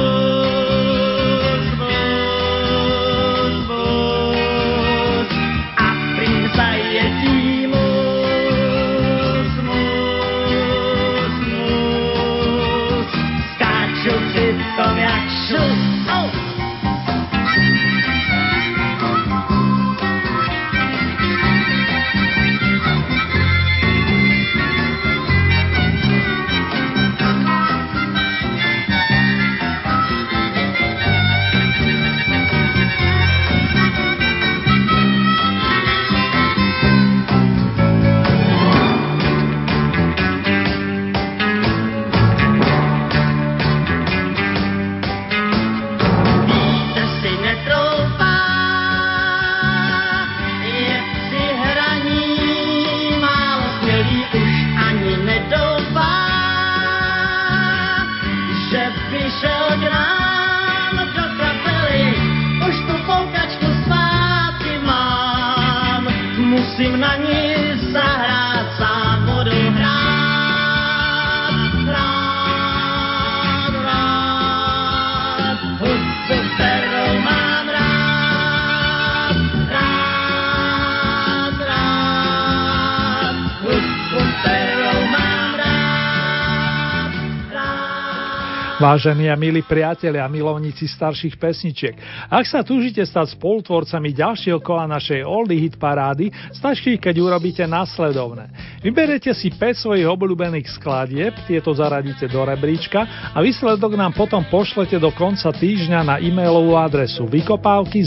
Vážení 88.91 89.31
a 89.31 89.39
milí 89.39 89.63
priatelia 89.63 90.27
a 90.27 90.27
milovníci 90.27 90.83
starších 90.83 91.39
pesničiek, 91.39 91.95
ak 92.27 92.43
sa 92.43 92.59
túžite 92.59 92.99
stať 92.99 93.39
spolutvorcami 93.39 94.11
ďalšieho 94.11 94.59
kola 94.59 94.83
našej 94.83 95.23
Oldie 95.23 95.63
Hit 95.63 95.79
parády, 95.79 96.27
stačí, 96.51 96.99
keď 96.99 97.15
urobíte 97.23 97.63
nasledovné. 97.63 98.51
Vyberete 98.83 99.31
si 99.31 99.47
5 99.47 99.87
svojich 99.87 100.03
obľúbených 100.03 100.67
skladieb, 100.75 101.31
tieto 101.47 101.71
zaradíte 101.71 102.27
do 102.27 102.43
rebríčka 102.43 103.31
a 103.31 103.39
výsledok 103.39 103.95
nám 103.95 104.11
potom 104.11 104.43
pošlete 104.51 104.99
do 104.99 105.15
konca 105.15 105.55
týždňa 105.55 105.99
na 106.03 106.15
e-mailovú 106.19 106.75
adresu 106.75 107.23
vykopávky 107.31 108.03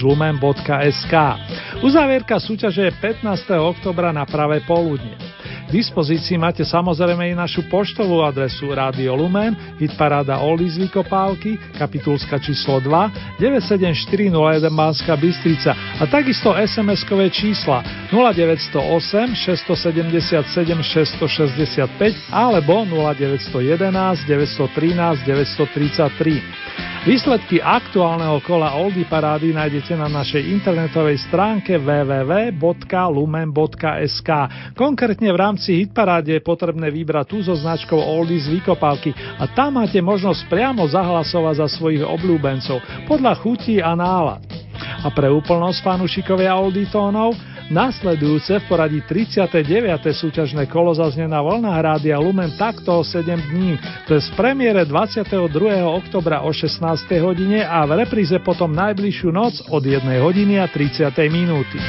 lumen.sk. 0.00 1.14
Uzávierka 1.84 2.40
súťaže 2.40 2.88
je 2.88 2.96
15. 2.96 3.28
oktobra 3.60 4.08
na 4.08 4.24
pravé 4.24 4.64
poludne. 4.64 5.20
Dispozícii 5.74 6.38
máte 6.38 6.62
samozrejme 6.62 7.34
i 7.34 7.34
našu 7.34 7.66
poštovú 7.66 8.22
adresu 8.22 8.70
Radio 8.70 9.18
Lumen, 9.18 9.58
hitparáda 9.82 10.38
Oldies 10.38 10.78
Vykopávky, 10.78 11.58
kapitulska 11.74 12.38
číslo 12.38 12.78
2, 12.78 13.42
97401 13.42 14.70
Banská 14.70 15.18
Bystrica 15.18 15.74
a 15.74 16.06
takisto 16.06 16.54
SMS-kové 16.54 17.26
čísla 17.26 17.82
0908 18.14 19.34
677 19.34 20.46
665 20.78 22.30
alebo 22.30 22.86
0911 22.86 24.30
913 24.30 25.26
933. 25.26 26.93
Výsledky 27.04 27.60
aktuálneho 27.60 28.40
kola 28.40 28.80
Oldy 28.80 29.04
Parády 29.04 29.52
nájdete 29.52 29.92
na 29.92 30.08
našej 30.08 30.40
internetovej 30.40 31.20
stránke 31.28 31.76
www.lumen.sk. 31.76 32.64
Konkrétne 34.72 35.28
v 35.28 35.36
rámci 35.36 35.84
Hitparáde 35.84 36.32
je 36.32 36.40
potrebné 36.40 36.88
vybrať 36.88 37.28
tú 37.28 37.44
so 37.44 37.52
značkou 37.52 38.00
Oldy 38.00 38.40
z 38.40 38.56
vykopávky 38.56 39.12
a 39.36 39.44
tam 39.52 39.84
máte 39.84 40.00
možnosť 40.00 40.48
priamo 40.48 40.88
zahlasovať 40.88 41.60
za 41.60 41.68
svojich 41.76 42.00
obľúbencov 42.08 42.80
podľa 43.04 43.36
chutí 43.36 43.84
a 43.84 43.92
nálad. 43.92 44.40
A 45.04 45.12
pre 45.12 45.28
úplnosť 45.28 45.84
fanúšikovia 45.84 46.56
Oldy 46.56 46.88
tónov 46.88 47.36
Nasledujúce 47.72 48.60
v 48.60 48.64
poradí 48.68 49.00
39. 49.00 49.64
súťažné 50.12 50.68
kolo 50.68 50.92
zaznie 50.92 51.24
na 51.24 51.40
vlnách 51.40 51.80
Rádia 51.80 52.20
Lumen 52.20 52.52
takto 52.60 53.00
o 53.00 53.02
7 53.02 53.24
dní, 53.40 53.80
to 54.04 54.20
je 54.20 54.20
z 54.20 54.30
premiére 54.36 54.84
22. 54.84 55.40
oktobra 55.88 56.44
o 56.44 56.52
16. 56.52 57.08
hodine 57.24 57.64
a 57.64 57.88
v 57.88 58.04
repríze 58.04 58.36
potom 58.44 58.68
najbližšiu 58.68 59.28
noc 59.32 59.54
od 59.72 59.80
1 59.80 60.04
hodiny 60.20 60.60
a 60.60 60.68
30. 60.68 61.08
minúty. 61.32 61.80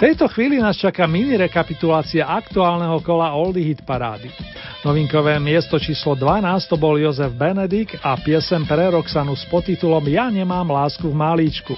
Tejto 0.00 0.32
chvíli 0.32 0.56
nás 0.56 0.80
čaká 0.80 1.04
mini 1.04 1.36
rekapitulácia 1.36 2.24
aktuálneho 2.24 3.04
kola 3.04 3.36
Oldie 3.36 3.68
Hit 3.68 3.84
parády. 3.84 4.32
Novinkové 4.80 5.36
miesto 5.36 5.76
číslo 5.76 6.16
12 6.16 6.40
to 6.72 6.80
bol 6.80 6.96
Jozef 6.96 7.36
Benedik 7.36 8.00
a 8.00 8.16
piesem 8.16 8.64
pre 8.64 8.88
Roxanu 8.88 9.36
s 9.36 9.44
podtitulom 9.44 10.00
Ja 10.08 10.32
nemám 10.32 10.72
lásku 10.72 11.04
v 11.04 11.12
malíčku. 11.12 11.76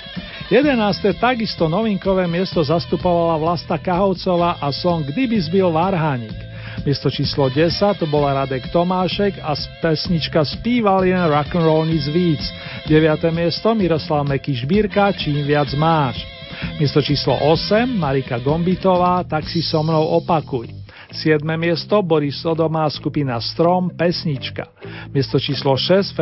11. 0.55 1.19
takisto 1.19 1.67
novinkové 1.67 2.31
miesto 2.31 2.63
zastupovala 2.63 3.43
Vlasta 3.43 3.75
Kahovcová 3.75 4.63
a 4.63 4.71
song 4.71 5.03
Kdyby 5.03 5.43
zbil 5.43 5.75
Varhaník. 5.75 6.39
Miesto 6.87 7.11
číslo 7.11 7.51
10 7.51 7.75
to 7.99 8.07
bola 8.07 8.47
Radek 8.47 8.71
Tomášek 8.71 9.43
a 9.43 9.59
pesnička 9.83 10.47
Spíval 10.47 11.03
jen 11.11 11.27
rock'n'roll 11.27 11.91
nic 11.91 12.07
víc. 12.07 12.43
9. 12.87 13.35
miesto 13.35 13.75
Miroslav 13.75 14.23
Meky 14.31 14.55
Žbírka 14.55 15.11
Čím 15.11 15.43
viac 15.43 15.75
máš. 15.75 16.32
Miesto 16.81 17.03
číslo 17.03 17.39
8 17.39 17.87
Marika 17.87 18.39
Gombitová 18.39 19.23
Tak 19.25 19.47
si 19.47 19.63
so 19.63 19.83
mnou 19.83 20.19
opakuj. 20.23 20.83
7. 21.13 21.45
miesto 21.61 22.01
Boris 22.01 22.41
Sodomá 22.41 22.89
skupina 22.89 23.37
Strom 23.37 23.93
Pesnička. 23.93 24.65
Miesto 25.13 25.37
číslo 25.37 25.77
6 25.77 26.17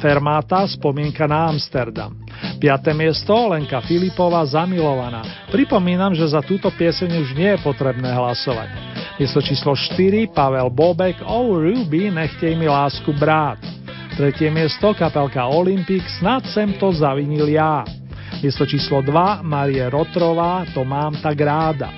Fermáta 0.00 0.64
Spomienka 0.64 1.28
na 1.28 1.52
Amsterdam. 1.52 2.16
5. 2.56 2.96
miesto 2.96 3.36
Lenka 3.52 3.84
Filipová 3.84 4.40
Zamilovaná. 4.48 5.20
Pripomínam, 5.52 6.16
že 6.16 6.24
za 6.32 6.40
túto 6.40 6.72
pieseň 6.72 7.10
už 7.20 7.28
nie 7.36 7.52
je 7.52 7.60
potrebné 7.60 8.08
hlasovať. 8.08 8.72
Miesto 9.20 9.44
číslo 9.44 9.76
4 9.76 10.32
Pavel 10.32 10.72
Bobek 10.72 11.20
Oh 11.28 11.52
Ruby 11.60 12.08
Nechtej 12.08 12.56
mi 12.56 12.72
lásku 12.72 13.12
brát. 13.12 13.60
Tretie 14.16 14.48
miesto 14.48 14.96
kapelka 14.96 15.44
Olympic 15.44 16.04
Snad 16.20 16.48
sem 16.48 16.72
to 16.80 16.88
zavinil 16.96 17.52
ja. 17.52 17.84
Miesto 18.42 18.66
číslo 18.66 19.06
2 19.06 19.46
Marie 19.46 19.86
Rotrová 19.86 20.66
To 20.74 20.82
mám 20.82 21.14
tak 21.22 21.38
ráda. 21.38 21.94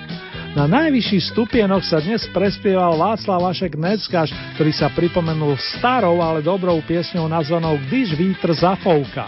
Na 0.53 0.69
najvyšší 0.69 1.33
stupienok 1.33 1.81
sa 1.81 1.97
dnes 1.97 2.29
prespieval 2.29 2.95
Václav 3.01 3.49
Vašek 3.49 3.73
Neckáš, 3.73 4.29
ktorý 4.53 4.71
sa 4.71 4.93
pripomenul 4.93 5.57
starou, 5.57 6.21
ale 6.21 6.45
dobrou 6.45 6.79
piesňou 6.85 7.25
nazvanou 7.25 7.81
Když 7.89 8.13
vítr 8.13 8.53
zafouká. 8.53 9.27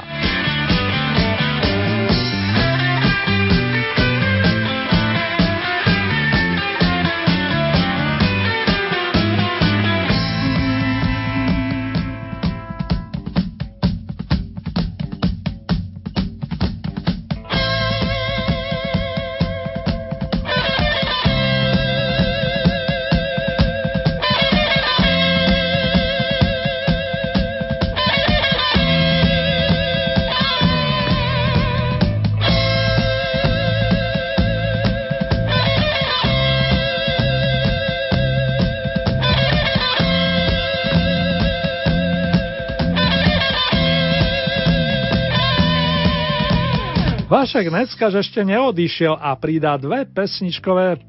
Vašek 47.57 47.73
Neckaž 47.73 48.13
ešte 48.21 48.45
neodišiel 48.45 49.17
a 49.17 49.33
pridá 49.33 49.81
dve 49.81 50.05
pesničkové 50.05 51.01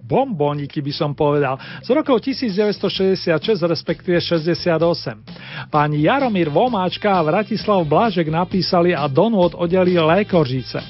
bombóniky 0.00 0.80
by 0.80 0.92
som 0.96 1.12
povedal, 1.12 1.60
z 1.84 1.92
rokov 1.92 2.24
1966 2.24 3.28
respektíve 3.68 4.16
68. 4.16 4.80
Páni 5.68 6.08
Jaromír 6.08 6.48
Vomáčka 6.48 7.12
a 7.12 7.20
Vratislav 7.20 7.84
Blažek 7.84 8.32
napísali 8.32 8.96
a 8.96 9.04
Donwood 9.12 9.52
oddelili 9.60 10.00
Lékožice. 10.00 10.80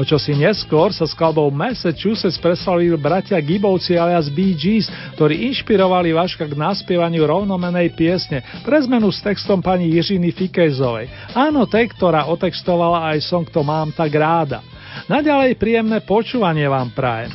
O 0.00 0.02
čo 0.06 0.16
si 0.16 0.32
neskôr 0.32 0.90
sa 0.94 1.04
skladbou 1.04 1.52
Massachusetts 1.52 2.40
preslavili 2.40 2.96
bratia 2.96 3.36
Gibovci 3.42 3.98
alias 3.98 4.32
Bee 4.32 4.56
Gees, 4.56 4.88
ktorí 5.18 5.52
inšpirovali 5.52 6.16
Vaška 6.16 6.48
k 6.48 6.56
naspievaniu 6.56 7.28
rovnomenej 7.28 7.92
piesne 7.92 8.40
pre 8.64 8.80
zmenu 8.82 9.12
s 9.12 9.20
textom 9.20 9.60
pani 9.60 9.92
Jiřiny 9.92 10.32
Fikejzovej. 10.32 11.36
Áno, 11.36 11.68
tej, 11.68 11.92
ktorá 11.92 12.30
otextovala 12.32 13.12
aj 13.12 13.18
song 13.26 13.46
To 13.52 13.60
mám 13.60 13.92
tak 13.92 14.14
ráda. 14.16 14.64
Naďalej 15.08 15.56
príjemné 15.60 16.00
počúvanie 16.04 16.68
vám 16.68 16.92
prajem. 16.92 17.32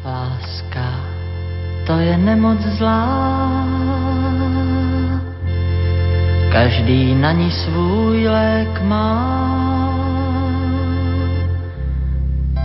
Láska, 0.00 0.86
to 1.84 1.94
je 2.00 2.14
nemoc 2.16 2.56
zlá, 2.80 3.04
každý 6.52 7.14
na 7.14 7.32
ní 7.32 7.50
svůj 7.52 8.28
lék 8.28 8.80
má. 8.82 9.59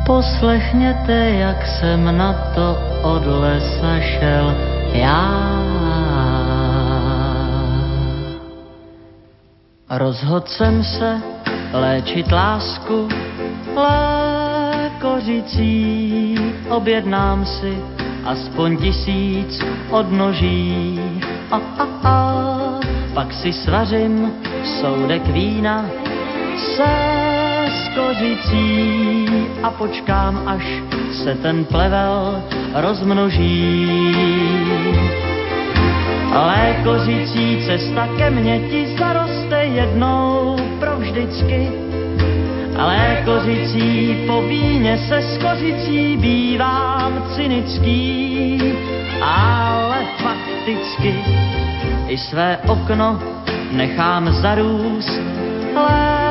Poslechněte, 0.06 1.30
jak 1.30 1.68
jsem 1.68 2.18
na 2.18 2.34
to 2.56 2.78
od 3.02 3.26
lesa 3.26 4.00
šel 4.00 4.56
já. 4.94 5.56
Rozhodl 9.90 10.46
jsem 10.48 10.84
se 10.84 11.22
léčit 11.74 12.32
lásku 12.32 13.10
lékořicí. 14.96 16.36
Objednám 16.70 17.46
si 17.46 17.78
aspoň 18.26 18.78
tisíc 18.78 19.60
odnoží. 19.90 21.00
A, 21.52 21.56
a, 21.56 21.88
a, 22.04 22.36
pak 23.14 23.34
si 23.34 23.54
svařím 23.54 24.34
soudek 24.82 25.28
vína 25.28 25.86
se 26.76 27.35
kořicí 27.96 29.26
a 29.64 29.70
počkám, 29.72 30.42
až 30.48 30.64
se 31.24 31.36
ten 31.36 31.66
plevel 31.66 32.44
rozmnoží. 32.74 34.16
Ale 36.34 36.76
kořicí 36.84 37.64
cesta 37.66 38.08
ke 38.18 38.30
mně 38.30 38.60
ti 38.60 38.96
zaroste 39.00 39.66
jednou 39.66 40.56
provždycky. 40.80 41.72
Ale 42.78 43.24
kořicí 43.26 44.18
po 44.28 44.42
víně 44.42 44.98
se 44.98 45.18
s 45.18 45.38
kořicí 45.38 46.18
bývám 46.18 47.24
cynický, 47.36 48.62
ale 49.22 49.98
fakticky 50.18 51.16
i 52.08 52.18
své 52.18 52.58
okno 52.68 53.20
nechám 53.72 54.34
zarůst. 54.34 55.22
Ale 55.76 56.25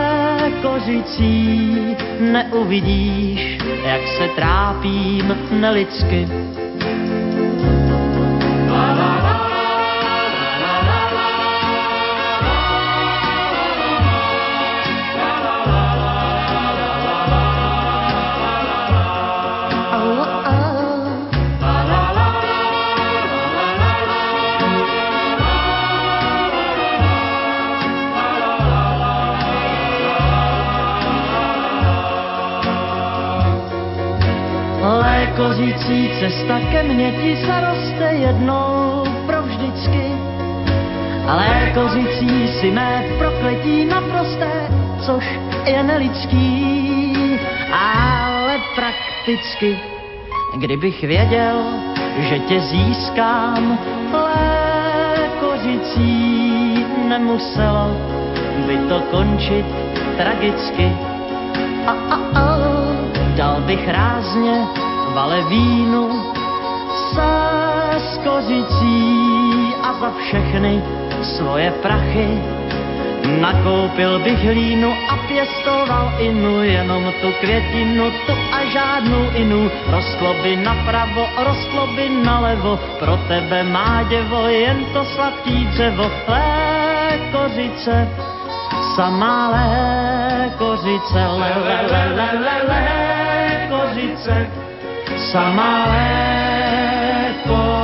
kořicí 0.65 1.97
neuvidíš, 2.21 3.59
jak 3.85 4.01
se 4.19 4.29
trápím 4.29 5.37
nelidsky. 5.51 6.29
Cesta 36.25 36.57
ke 36.73 36.83
mně 36.83 37.13
ti 37.13 37.37
zaroste 37.47 38.05
jednou 38.13 39.05
provždycky. 39.27 40.13
Ale 41.29 41.73
kořící 41.75 42.49
si 42.61 42.71
mé 42.71 43.05
prokletí 43.19 43.85
naprosté, 43.85 44.69
což 45.07 45.41
je 45.65 45.83
nelidský, 45.83 47.41
ale 47.73 48.59
prakticky, 48.75 49.79
kdybych 50.57 51.03
věděl, 51.03 51.65
že 52.19 52.39
tě 52.39 52.61
získám 52.61 53.79
lékořicí, 55.13 56.05
nemuselo 57.09 57.97
by 58.67 58.77
to 58.89 59.01
končit 59.11 59.67
tragicky. 60.17 60.93
A, 61.87 61.93
a, 61.93 62.17
a, 62.41 62.59
dal 63.37 63.61
bych 63.61 63.89
rázně 63.89 64.85
valevínu 65.15 66.33
se 67.15 67.31
skořicí 68.15 69.75
a 69.83 69.93
za 70.01 70.11
všechny 70.19 70.83
svoje 71.23 71.71
prachy 71.71 72.29
Nakoupil 73.25 74.19
bych 74.19 74.45
hlínu 74.45 74.93
a 75.09 75.17
pěstoval 75.17 76.13
inu, 76.19 76.63
jenom 76.63 77.13
tu 77.21 77.33
květinu, 77.41 78.11
tu 78.27 78.33
a 78.53 78.65
žádnou 78.65 79.31
inu. 79.35 79.71
Rostlo 79.91 80.35
by 80.43 80.57
napravo, 80.57 81.27
rostlo 81.39 81.87
by 81.87 82.09
nalevo, 82.09 82.79
pro 82.99 83.17
tebe 83.29 83.63
má 83.63 84.03
děvo, 84.09 84.49
jen 84.49 84.85
to 84.93 85.05
sladký 85.05 85.67
dřevo. 85.67 86.11
Lékořice, 86.29 88.09
samá 88.97 89.51
lékořice, 89.51 91.27
le, 91.27 91.53
le, 91.65 91.81
le, 91.91 92.03
le, 92.17 92.29
le, 92.39 92.79
lékořice, 93.71 94.64
samá 95.35 95.87
lékořice. 95.91 97.84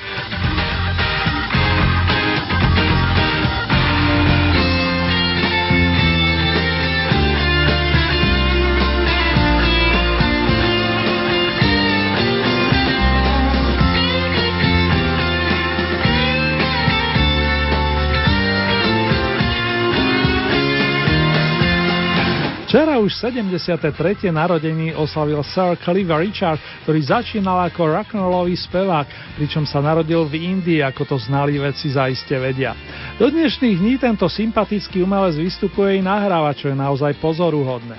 Už 23.01 23.17
73. 23.17 24.29
narodení 24.29 24.93
oslavil 24.93 25.41
Sir 25.41 25.73
Clive 25.81 26.13
Richard, 26.13 26.61
ktorý 26.85 27.01
začínal 27.01 27.65
ako 27.65 27.97
rock'n'rollový 27.97 28.53
spevák, 28.53 29.37
pričom 29.41 29.65
sa 29.65 29.81
narodil 29.81 30.21
v 30.29 30.37
Indii, 30.37 30.85
ako 30.85 31.09
to 31.09 31.17
znali 31.17 31.57
veci 31.57 31.89
zaiste 31.89 32.37
vedia. 32.37 32.77
Do 33.17 33.33
dnešných 33.33 33.77
dní 33.81 33.97
tento 33.97 34.29
sympatický 34.29 35.01
umelec 35.01 35.33
vystupuje 35.41 35.97
i 35.97 36.05
nahráva, 36.05 36.53
čo 36.53 36.69
je 36.69 36.77
naozaj 36.77 37.17
pozoruhodné. 37.17 37.97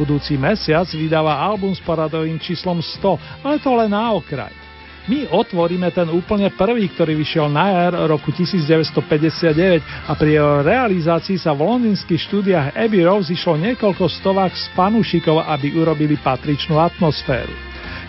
Budúci 0.00 0.40
mesiac 0.40 0.88
vydáva 0.88 1.36
album 1.44 1.76
s 1.76 1.82
paradovým 1.84 2.40
číslom 2.40 2.80
100, 2.80 3.44
ale 3.44 3.60
to 3.60 3.70
len 3.76 3.92
na 3.92 4.16
okraj. 4.16 4.67
My 5.08 5.24
otvoríme 5.24 5.88
ten 5.88 6.04
úplne 6.12 6.52
prvý, 6.52 6.84
ktorý 6.92 7.16
vyšiel 7.16 7.48
na 7.48 7.72
jar 7.72 7.96
roku 8.12 8.28
1959 8.28 9.80
a 10.04 10.12
pri 10.12 10.36
jeho 10.36 10.60
realizácii 10.60 11.40
sa 11.40 11.56
v 11.56 11.64
londýnskych 11.64 12.28
štúdiách 12.28 12.76
Abbey 12.76 13.08
Road 13.08 13.24
išlo 13.24 13.56
niekoľko 13.56 14.04
stovák 14.04 14.52
z 14.52 14.68
panušikov, 14.76 15.48
aby 15.48 15.80
urobili 15.80 16.20
patričnú 16.20 16.76
atmosféru. 16.76 17.48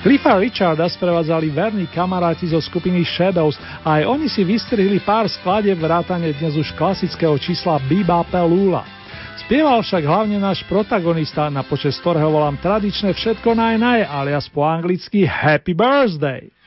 Cliffa 0.03 0.43
Richarda 0.43 0.91
sprevádzali 0.91 1.47
verní 1.55 1.87
kamaráti 1.87 2.51
zo 2.51 2.59
skupiny 2.59 3.07
Shadows 3.07 3.55
a 3.83 3.99
aj 3.99 4.03
oni 4.19 4.27
si 4.27 4.43
vystrihli 4.43 4.99
pár 4.99 5.31
skladieb 5.31 5.79
vrátane 5.79 6.35
dnes 6.35 6.59
už 6.59 6.75
klasického 6.75 7.39
čísla 7.39 7.79
Biba 7.87 8.27
Pelula. 8.27 8.83
Spieval 9.47 9.79
však 9.79 10.03
hlavne 10.03 10.35
náš 10.35 10.67
protagonista, 10.67 11.47
na 11.47 11.63
počas 11.63 11.95
ktorého 11.95 12.27
volám 12.27 12.59
tradičné 12.59 13.15
všetko 13.15 13.55
naj 13.55 13.75
naj, 13.79 13.99
alias 14.03 14.51
po 14.51 14.67
anglicky 14.67 15.23
Happy 15.23 15.71
Birthday. 15.71 16.58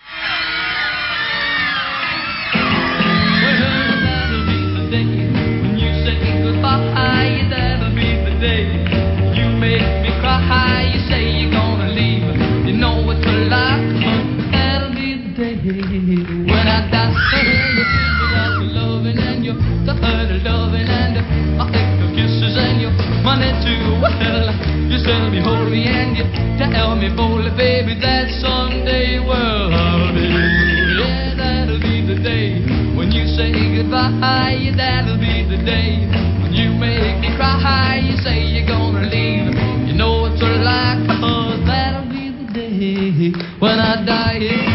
money 23.22 23.50
to 23.62 23.74
well. 24.02 24.46
You 24.90 24.98
sell 24.98 25.30
me 25.30 25.40
holy 25.40 25.86
and 25.86 26.16
you 26.18 26.26
tell 26.58 26.94
me 26.96 27.08
holy, 27.14 27.50
baby, 27.56 27.94
that 28.02 28.28
someday, 28.42 29.22
well, 29.22 29.72
I'll 29.72 30.12
be. 30.12 30.26
Yeah, 30.26 31.34
that'll 31.38 31.80
be 31.80 32.02
the 32.02 32.18
day 32.22 32.60
when 32.94 33.10
you 33.10 33.26
say 33.26 33.50
goodbye. 33.50 34.58
Yeah, 34.58 34.76
that'll 34.76 35.18
be 35.18 35.46
the 35.48 35.62
day 35.62 36.04
when 36.42 36.52
you 36.52 36.74
make 36.74 37.22
me 37.22 37.34
cry. 37.36 38.02
You 38.02 38.16
say 38.18 38.42
you're 38.42 38.66
gonna 38.66 39.06
leave. 39.06 39.54
You 39.86 39.94
know 39.94 40.26
it's 40.26 40.42
a 40.42 40.50
lie, 40.60 40.98
cause 41.06 41.62
that'll 41.66 42.10
be 42.10 42.34
the 42.34 42.46
day 42.52 43.32
when 43.58 43.78
I 43.78 44.04
die. 44.04 44.38
Yeah. 44.42 44.71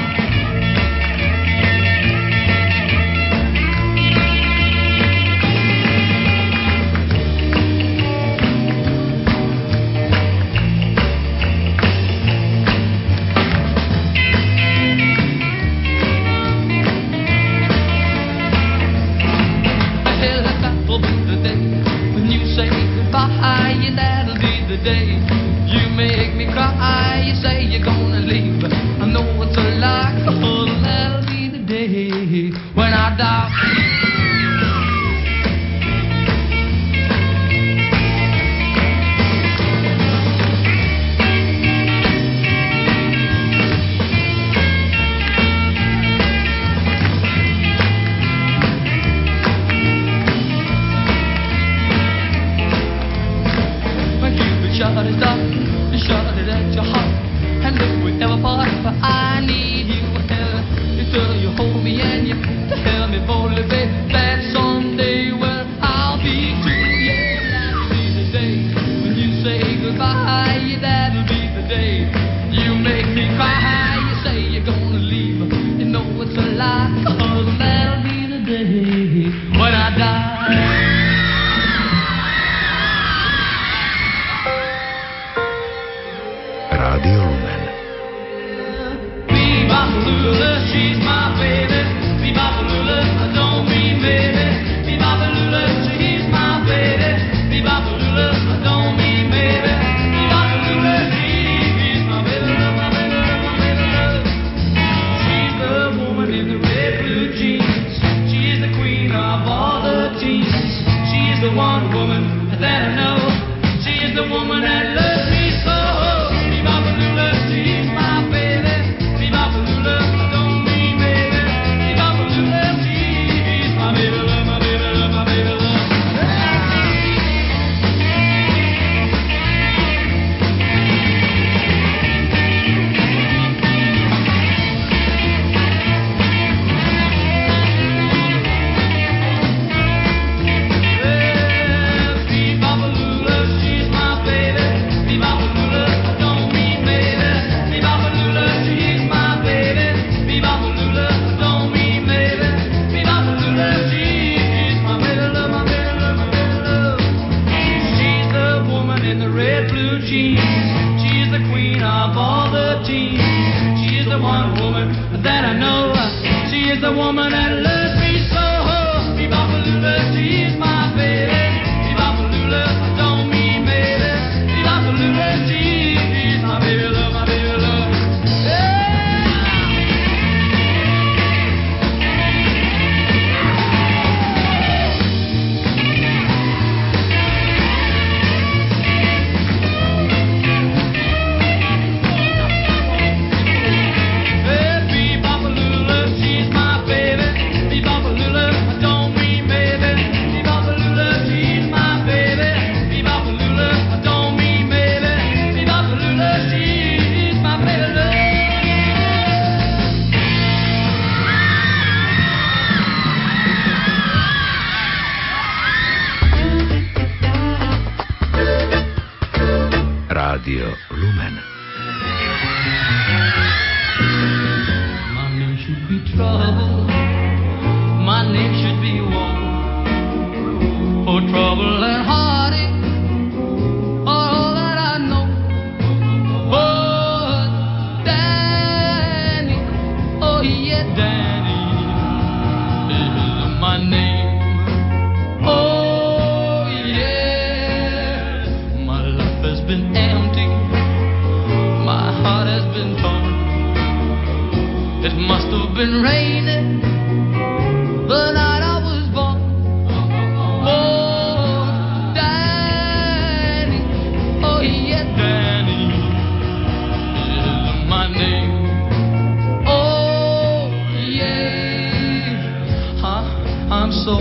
I'm 273.69 273.91
so 273.91 274.15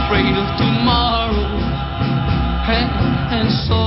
afraid 0.00 0.32
of 0.32 0.48
tomorrow. 0.56 1.44
And, 2.66 2.88
and 3.36 3.50
so 3.68 3.83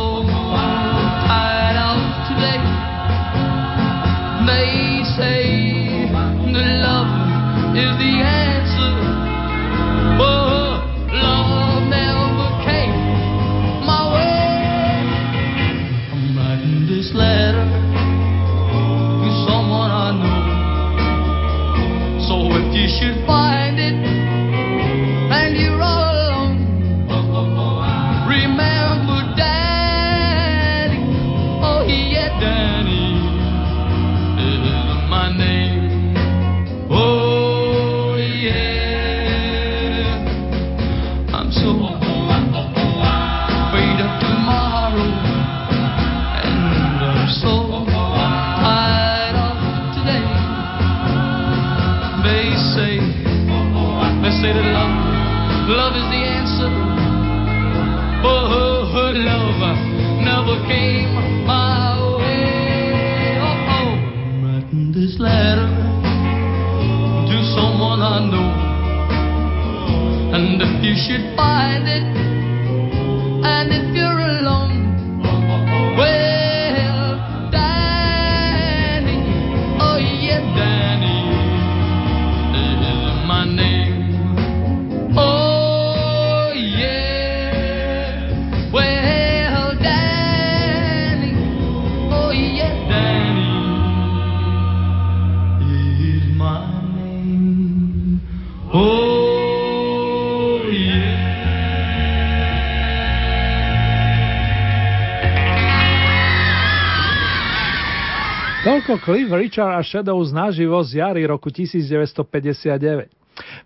Cliff 109.08 109.32
Richard 109.32 109.72
a 109.72 109.84
Shadows 109.84 110.34
naživo 110.36 110.84
z 110.84 110.94
jary 110.94 111.28
roku 111.28 111.50
1959. 111.50 113.17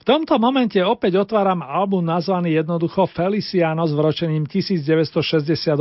V 0.02 0.10
tomto 0.10 0.42
momente 0.42 0.82
opäť 0.82 1.22
otváram 1.22 1.62
album 1.62 2.02
nazvaný 2.02 2.58
jednoducho 2.58 3.06
Feliciano 3.06 3.86
s 3.86 3.94
vročením 3.94 4.50
1968 4.50 5.78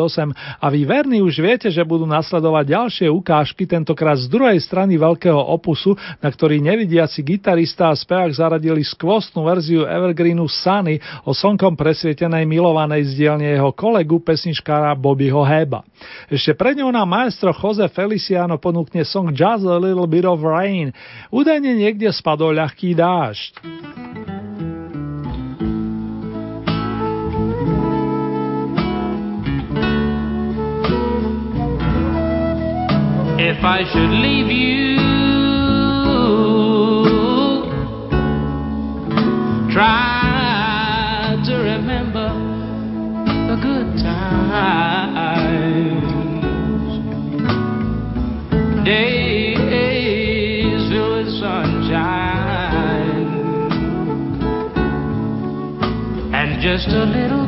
a 0.60 0.66
vy 0.68 0.80
verní 0.84 1.24
už 1.24 1.40
viete, 1.40 1.72
že 1.72 1.80
budú 1.80 2.04
nasledovať 2.04 2.64
ďalšie 2.68 3.08
ukážky, 3.08 3.64
tentokrát 3.64 4.20
z 4.20 4.28
druhej 4.28 4.60
strany 4.60 5.00
veľkého 5.00 5.40
opusu, 5.40 5.96
na 6.20 6.28
ktorý 6.28 6.60
nevidiaci 6.60 7.24
gitarista 7.24 7.88
a 7.88 7.96
spevák 7.96 8.28
zaradili 8.36 8.84
skvostnú 8.84 9.40
verziu 9.48 9.88
Evergreenu 9.88 10.44
Sunny 10.52 11.00
o 11.24 11.32
slnkom 11.32 11.72
presvietenej 11.72 12.44
milovanej 12.44 13.16
z 13.16 13.24
dielne 13.24 13.48
jeho 13.56 13.72
kolegu 13.72 14.20
pesničkára 14.20 14.92
Bobbyho 15.00 15.40
Heba. 15.48 15.80
Ešte 16.28 16.52
pred 16.52 16.76
ňou 16.76 16.92
nám 16.92 17.08
maestro 17.08 17.56
Jose 17.56 17.88
Feliciano 17.88 18.60
ponúkne 18.60 19.00
song 19.00 19.32
Just 19.32 19.64
a 19.64 19.80
Little 19.80 20.04
Bit 20.04 20.28
of 20.28 20.44
Rain. 20.44 20.92
Údajne 21.32 21.72
niekde 21.72 22.12
spadol 22.12 22.60
ľahký 22.60 22.92
dážď. 22.92 23.52
If 33.42 33.64
I 33.64 33.84
should 33.90 34.10
leave 34.10 34.50
you, 34.52 34.96
try 39.72 41.40
to 41.46 41.54
remember 41.56 42.28
the 43.48 43.56
good 43.62 43.96
times. 44.04 46.04
Days 48.84 50.90
filled 50.90 51.24
with 51.24 51.32
sunshine 51.40 53.26
and 56.34 56.60
just 56.60 56.88
a 56.88 57.04
little 57.06 57.39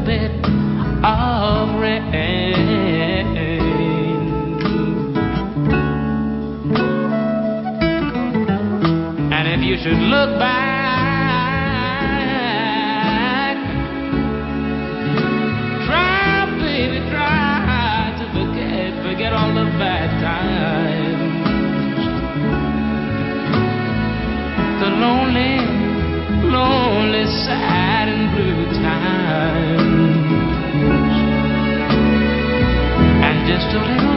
sad 28.34 28.40
and 28.40 28.64
blue 28.64 28.64
times. 28.82 30.22
And 33.24 33.46
just 33.46 33.68
a 33.74 33.80
little 33.80 34.11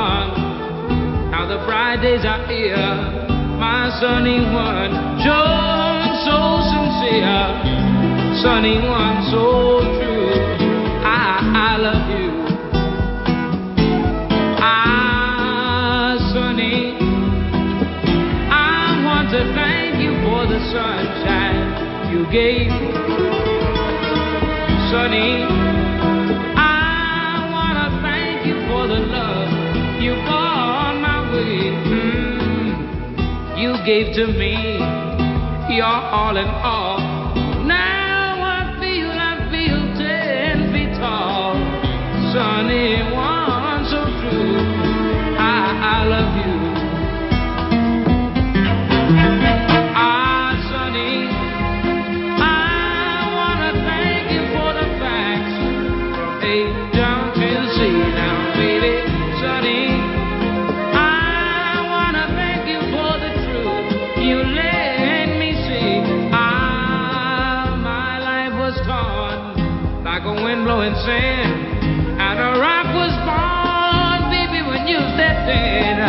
on. 0.00 1.30
Now 1.30 1.44
the 1.46 1.60
bright 1.66 2.00
days 2.00 2.24
are 2.24 2.40
here, 2.48 2.96
my 3.60 3.92
sunny 4.00 4.40
one, 4.40 4.92
John, 5.20 6.00
so 6.24 6.36
sincere, 6.72 7.44
sunny 8.42 8.80
one, 8.80 9.16
so 9.30 9.44
true. 10.00 10.32
I, 11.04 11.20
I 11.68 11.76
love 11.76 12.06
you. 12.16 12.28
Ah, 14.64 16.16
sunny, 16.32 16.96
I 18.48 19.04
want 19.04 19.28
to 19.36 19.42
thank 19.52 20.00
you 20.00 20.12
for 20.24 20.48
the 20.48 20.60
sunshine 20.72 22.12
you 22.12 22.24
gave. 22.32 22.72
Sunny. 24.90 25.59
gave 33.90 34.14
to 34.14 34.26
me. 34.28 34.54
You're 35.74 35.84
all 35.84 36.36
in 36.36 36.46
all. 36.46 36.98
Now 37.66 38.40
I 38.40 38.78
feel, 38.78 39.10
I 39.10 39.34
feel 39.50 39.80
ten 39.98 40.72
feet 40.72 40.94
tall. 41.00 41.54
Sunny 42.32 43.02
one. 43.12 43.29
and 70.82 70.96
sand. 71.04 72.20
And 72.20 72.38
a 72.40 72.58
rock 72.58 72.88
was 72.96 73.12
born, 73.28 74.32
baby, 74.32 74.64
when 74.64 74.88
you 74.88 74.96
stepped 75.12 75.48
in. 75.48 75.99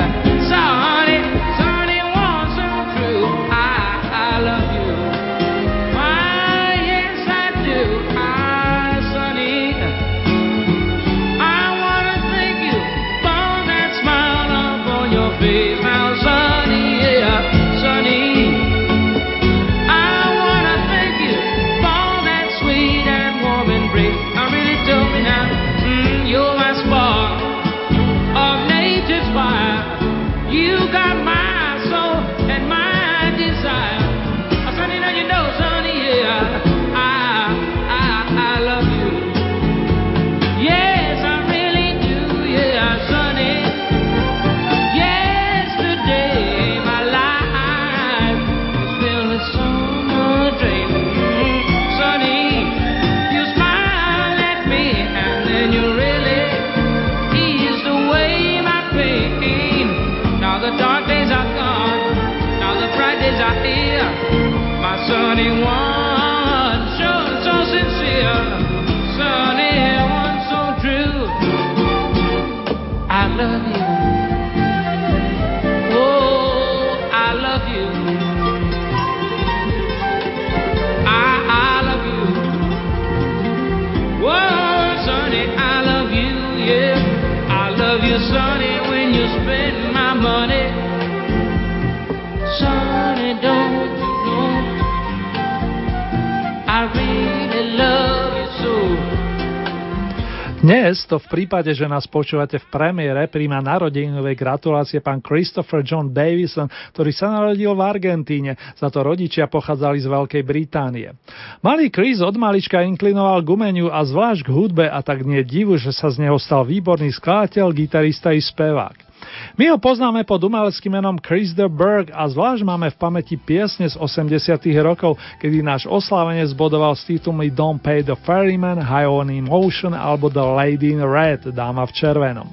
Dnes 100.71 101.03
to 101.03 101.19
v 101.19 101.27
prípade, 101.27 101.67
že 101.75 101.83
nás 101.83 102.07
počúvate 102.07 102.55
v 102.55 102.71
premiére, 102.71 103.27
príjma 103.27 103.59
narodeninové 103.59 104.39
gratulácie 104.39 105.03
pán 105.03 105.19
Christopher 105.19 105.83
John 105.83 106.15
Davison, 106.15 106.71
ktorý 106.95 107.11
sa 107.11 107.27
narodil 107.27 107.75
v 107.75 107.83
Argentíne, 107.83 108.55
za 108.79 108.87
to 108.87 109.03
rodičia 109.03 109.51
pochádzali 109.51 109.99
z 109.99 110.07
Veľkej 110.07 110.43
Británie. 110.47 111.11
Malý 111.59 111.91
Chris 111.91 112.23
od 112.23 112.39
malička 112.39 112.87
inklinoval 112.87 113.43
k 113.43 113.51
umeniu 113.51 113.91
a 113.91 113.99
zvlášť 113.99 114.47
k 114.47 114.53
hudbe 114.55 114.87
a 114.87 115.03
tak 115.03 115.27
nie 115.27 115.43
divu, 115.43 115.75
že 115.75 115.91
sa 115.91 116.07
z 116.07 116.23
neho 116.23 116.39
stal 116.39 116.63
výborný 116.63 117.11
skladateľ, 117.19 117.67
gitarista 117.75 118.31
i 118.31 118.39
spevák. 118.39 119.10
My 119.59 119.71
ho 119.71 119.77
poznáme 119.77 120.23
pod 120.23 120.41
umeleckým 120.43 120.95
menom 120.95 121.19
Chris 121.19 121.51
the 121.55 121.67
Berg 121.67 122.09
a 122.11 122.27
zvlášť 122.27 122.63
máme 122.63 122.87
v 122.91 122.99
pamäti 122.99 123.35
piesne 123.35 123.87
z 123.87 123.95
80 123.99 124.61
rokov, 124.81 125.19
kedy 125.39 125.63
náš 125.63 125.87
oslávenec 125.87 126.51
zbodoval 126.51 126.95
s 126.95 127.03
titulmi 127.05 127.51
Don't 127.51 127.81
Pay 127.83 128.07
the 128.07 128.17
Ferryman, 128.23 128.79
High 128.79 129.09
on 129.09 129.29
Emotion 129.31 129.91
alebo 129.91 130.31
The 130.31 130.43
Lady 130.43 130.95
in 130.95 131.03
Red, 131.03 131.51
Dáma 131.51 131.83
v 131.87 131.93
červenom. 131.95 132.47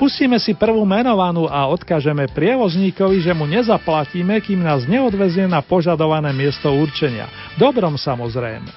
Pustíme 0.00 0.38
si 0.38 0.56
prvú 0.56 0.82
menovanú 0.86 1.46
a 1.46 1.68
odkážeme 1.68 2.30
prievozníkovi, 2.32 3.20
že 3.22 3.32
mu 3.36 3.44
nezaplatíme, 3.46 4.40
kým 4.40 4.62
nás 4.62 4.86
neodvezie 4.86 5.46
na 5.46 5.60
požadované 5.60 6.32
miesto 6.32 6.70
určenia. 6.72 7.28
Dobrom 7.58 7.98
samozrejme. 7.98 8.68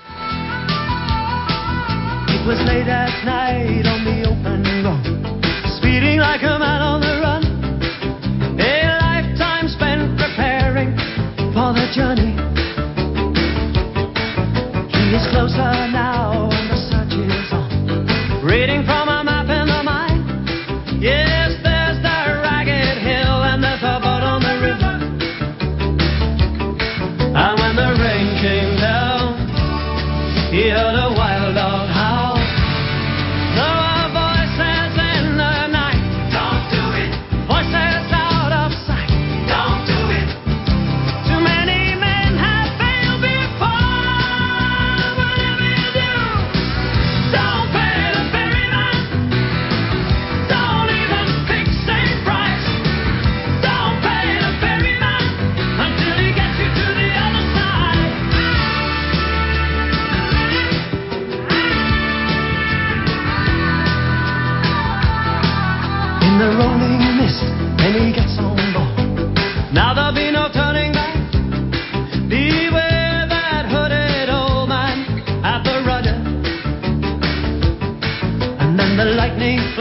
It 2.41 2.47
was 2.47 2.57
late 2.65 2.89
at 2.89 3.13
night 3.23 3.85
on 3.85 4.01
the 4.01 4.25
open 4.25 4.65
road, 4.81 5.05
speeding 5.77 6.17
like 6.17 6.41
a 6.41 6.57
man 6.57 6.81
on 6.81 7.01
the 7.01 7.20
on 11.71 11.77
a 11.77 11.93
journey. 11.93 12.35
He 14.91 15.15
is 15.15 15.25
closer 15.31 15.71
now. 15.87 16.60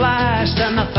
flash 0.01 0.57
and 0.57 0.79
the 0.79 0.90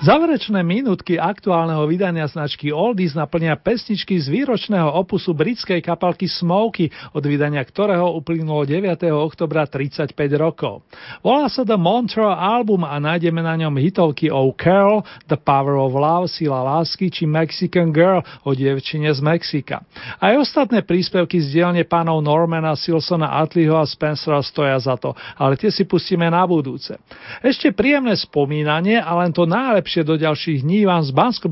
Záverečné 0.00 0.64
minútky 0.64 1.20
aktuálneho 1.20 1.84
vydania 1.84 2.24
značky 2.24 2.72
Oldies 2.72 3.12
naplnia 3.12 3.52
pesničky 3.52 4.16
z 4.16 4.32
výročného 4.32 4.88
opusu 4.96 5.36
britskej 5.36 5.84
kapalky 5.84 6.24
Smoky, 6.24 6.88
od 7.12 7.20
vydania 7.20 7.60
ktorého 7.60 8.16
uplynulo 8.16 8.64
9. 8.64 8.96
oktobra 9.12 9.68
35 9.68 10.16
rokov. 10.40 10.88
Volá 11.20 11.52
sa 11.52 11.68
The 11.68 11.76
Montreux 11.76 12.32
Album 12.32 12.88
a 12.88 12.96
nájdeme 12.96 13.44
na 13.44 13.60
ňom 13.60 13.76
hitovky 13.76 14.32
Oh 14.32 14.56
Carol, 14.56 15.04
The 15.28 15.36
Power 15.36 15.76
of 15.76 15.92
Love, 15.92 16.32
Sila 16.32 16.64
lásky 16.64 17.12
či 17.12 17.28
Mexican 17.28 17.92
Girl 17.92 18.24
o 18.48 18.56
dievčine 18.56 19.12
z 19.12 19.20
Mexika. 19.20 19.84
Aj 20.16 20.32
ostatné 20.40 20.80
príspevky 20.80 21.44
z 21.44 21.60
dielne 21.60 21.84
pánov 21.84 22.24
Normana, 22.24 22.72
Silsona, 22.72 23.36
Atliho 23.36 23.76
a 23.76 23.84
Spencera 23.84 24.40
stoja 24.40 24.80
za 24.80 24.96
to, 24.96 25.12
ale 25.36 25.60
tie 25.60 25.68
si 25.68 25.84
pustíme 25.84 26.24
na 26.32 26.40
budúce. 26.48 26.96
Ešte 27.44 27.76
príjemné 27.76 28.16
spomínanie 28.16 28.96
a 28.96 29.12
len 29.20 29.28
to 29.36 29.44
najlepšie 29.44 29.89
lepšie 29.90 30.06
do 30.06 30.14
ďalších 30.14 30.62
dní 30.62 30.86
vám 30.86 31.02
z 31.02 31.10
bansko 31.10 31.50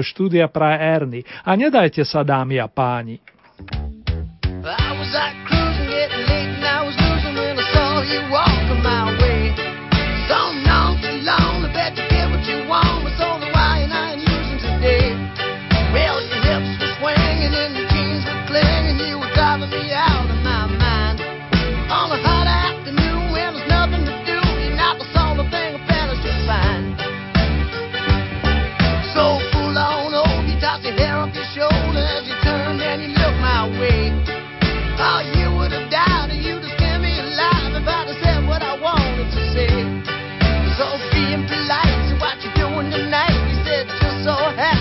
štúdia 0.00 0.48
praje 0.48 0.80
Erny. 0.80 1.20
A 1.44 1.52
nedajte 1.60 2.08
sa, 2.08 2.24
dámy 2.24 2.56
a 2.56 2.72
páni. 2.72 3.20
I 4.64 4.96
was 4.96 5.12
at 5.12 5.65
ہے 44.28 44.75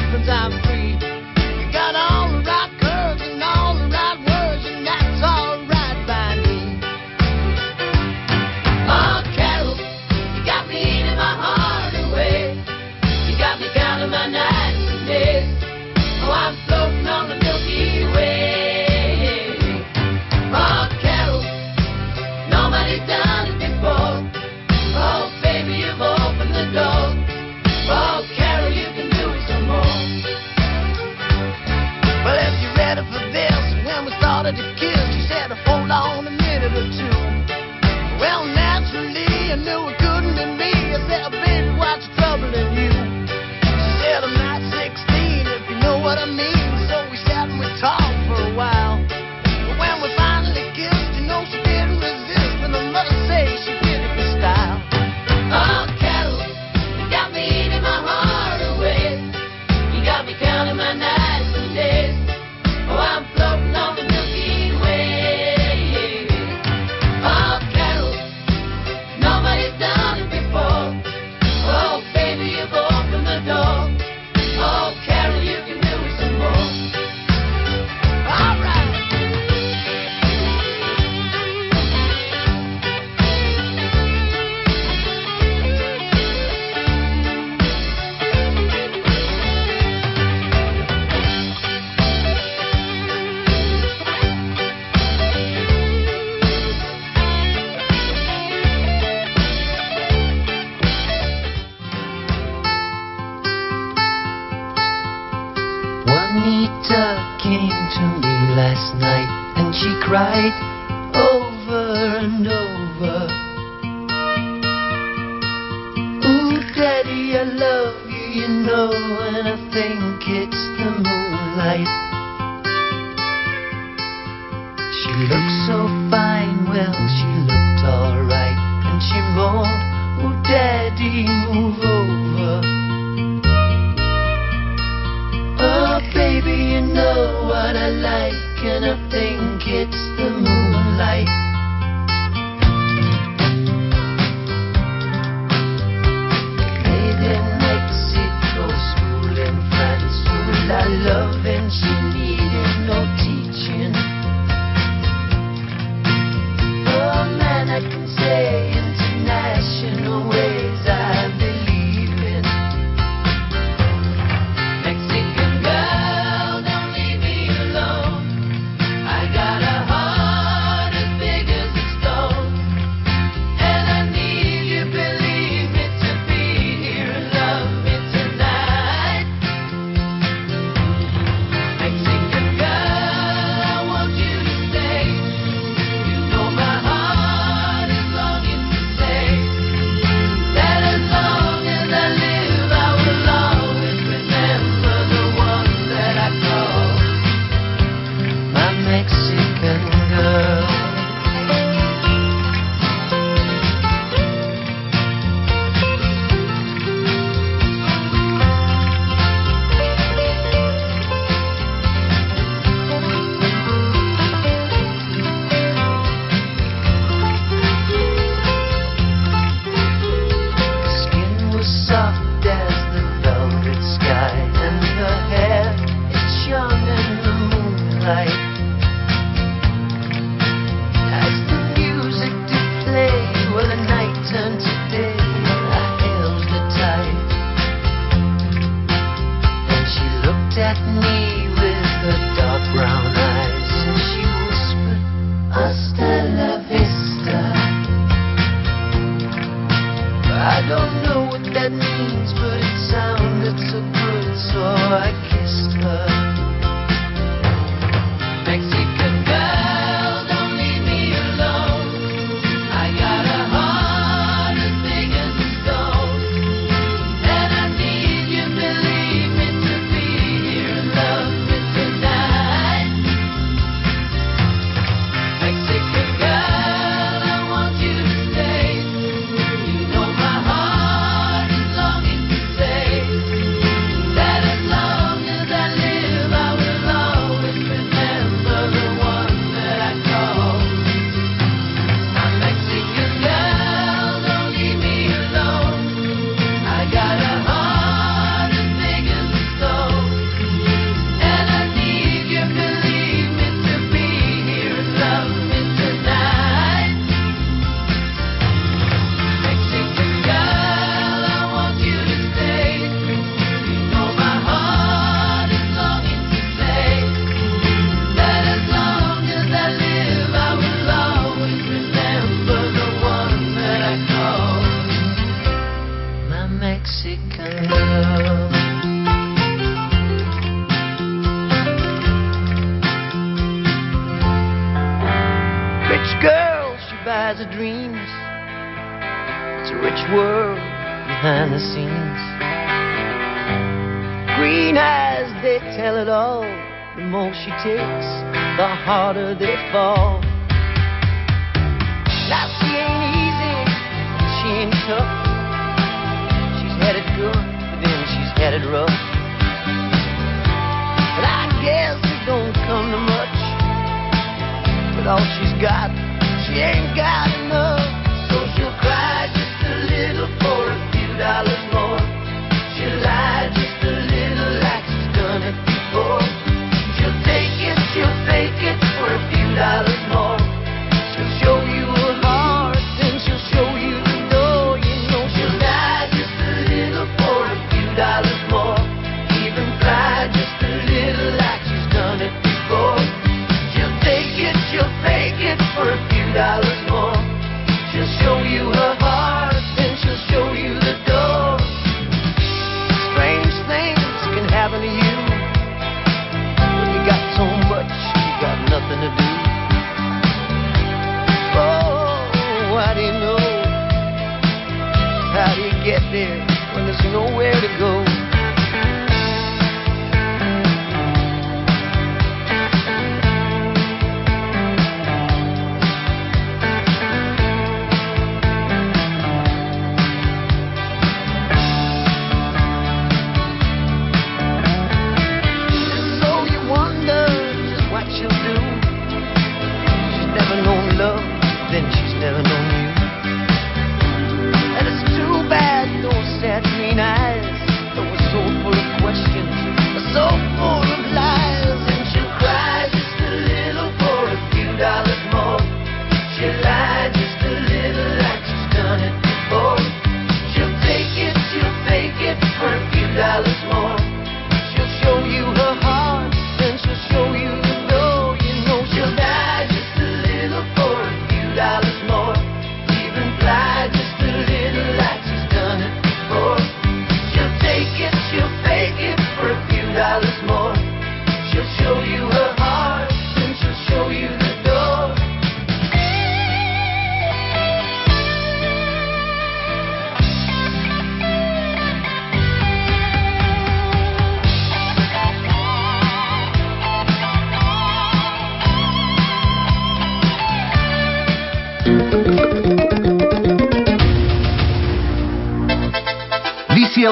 water 349.16 349.55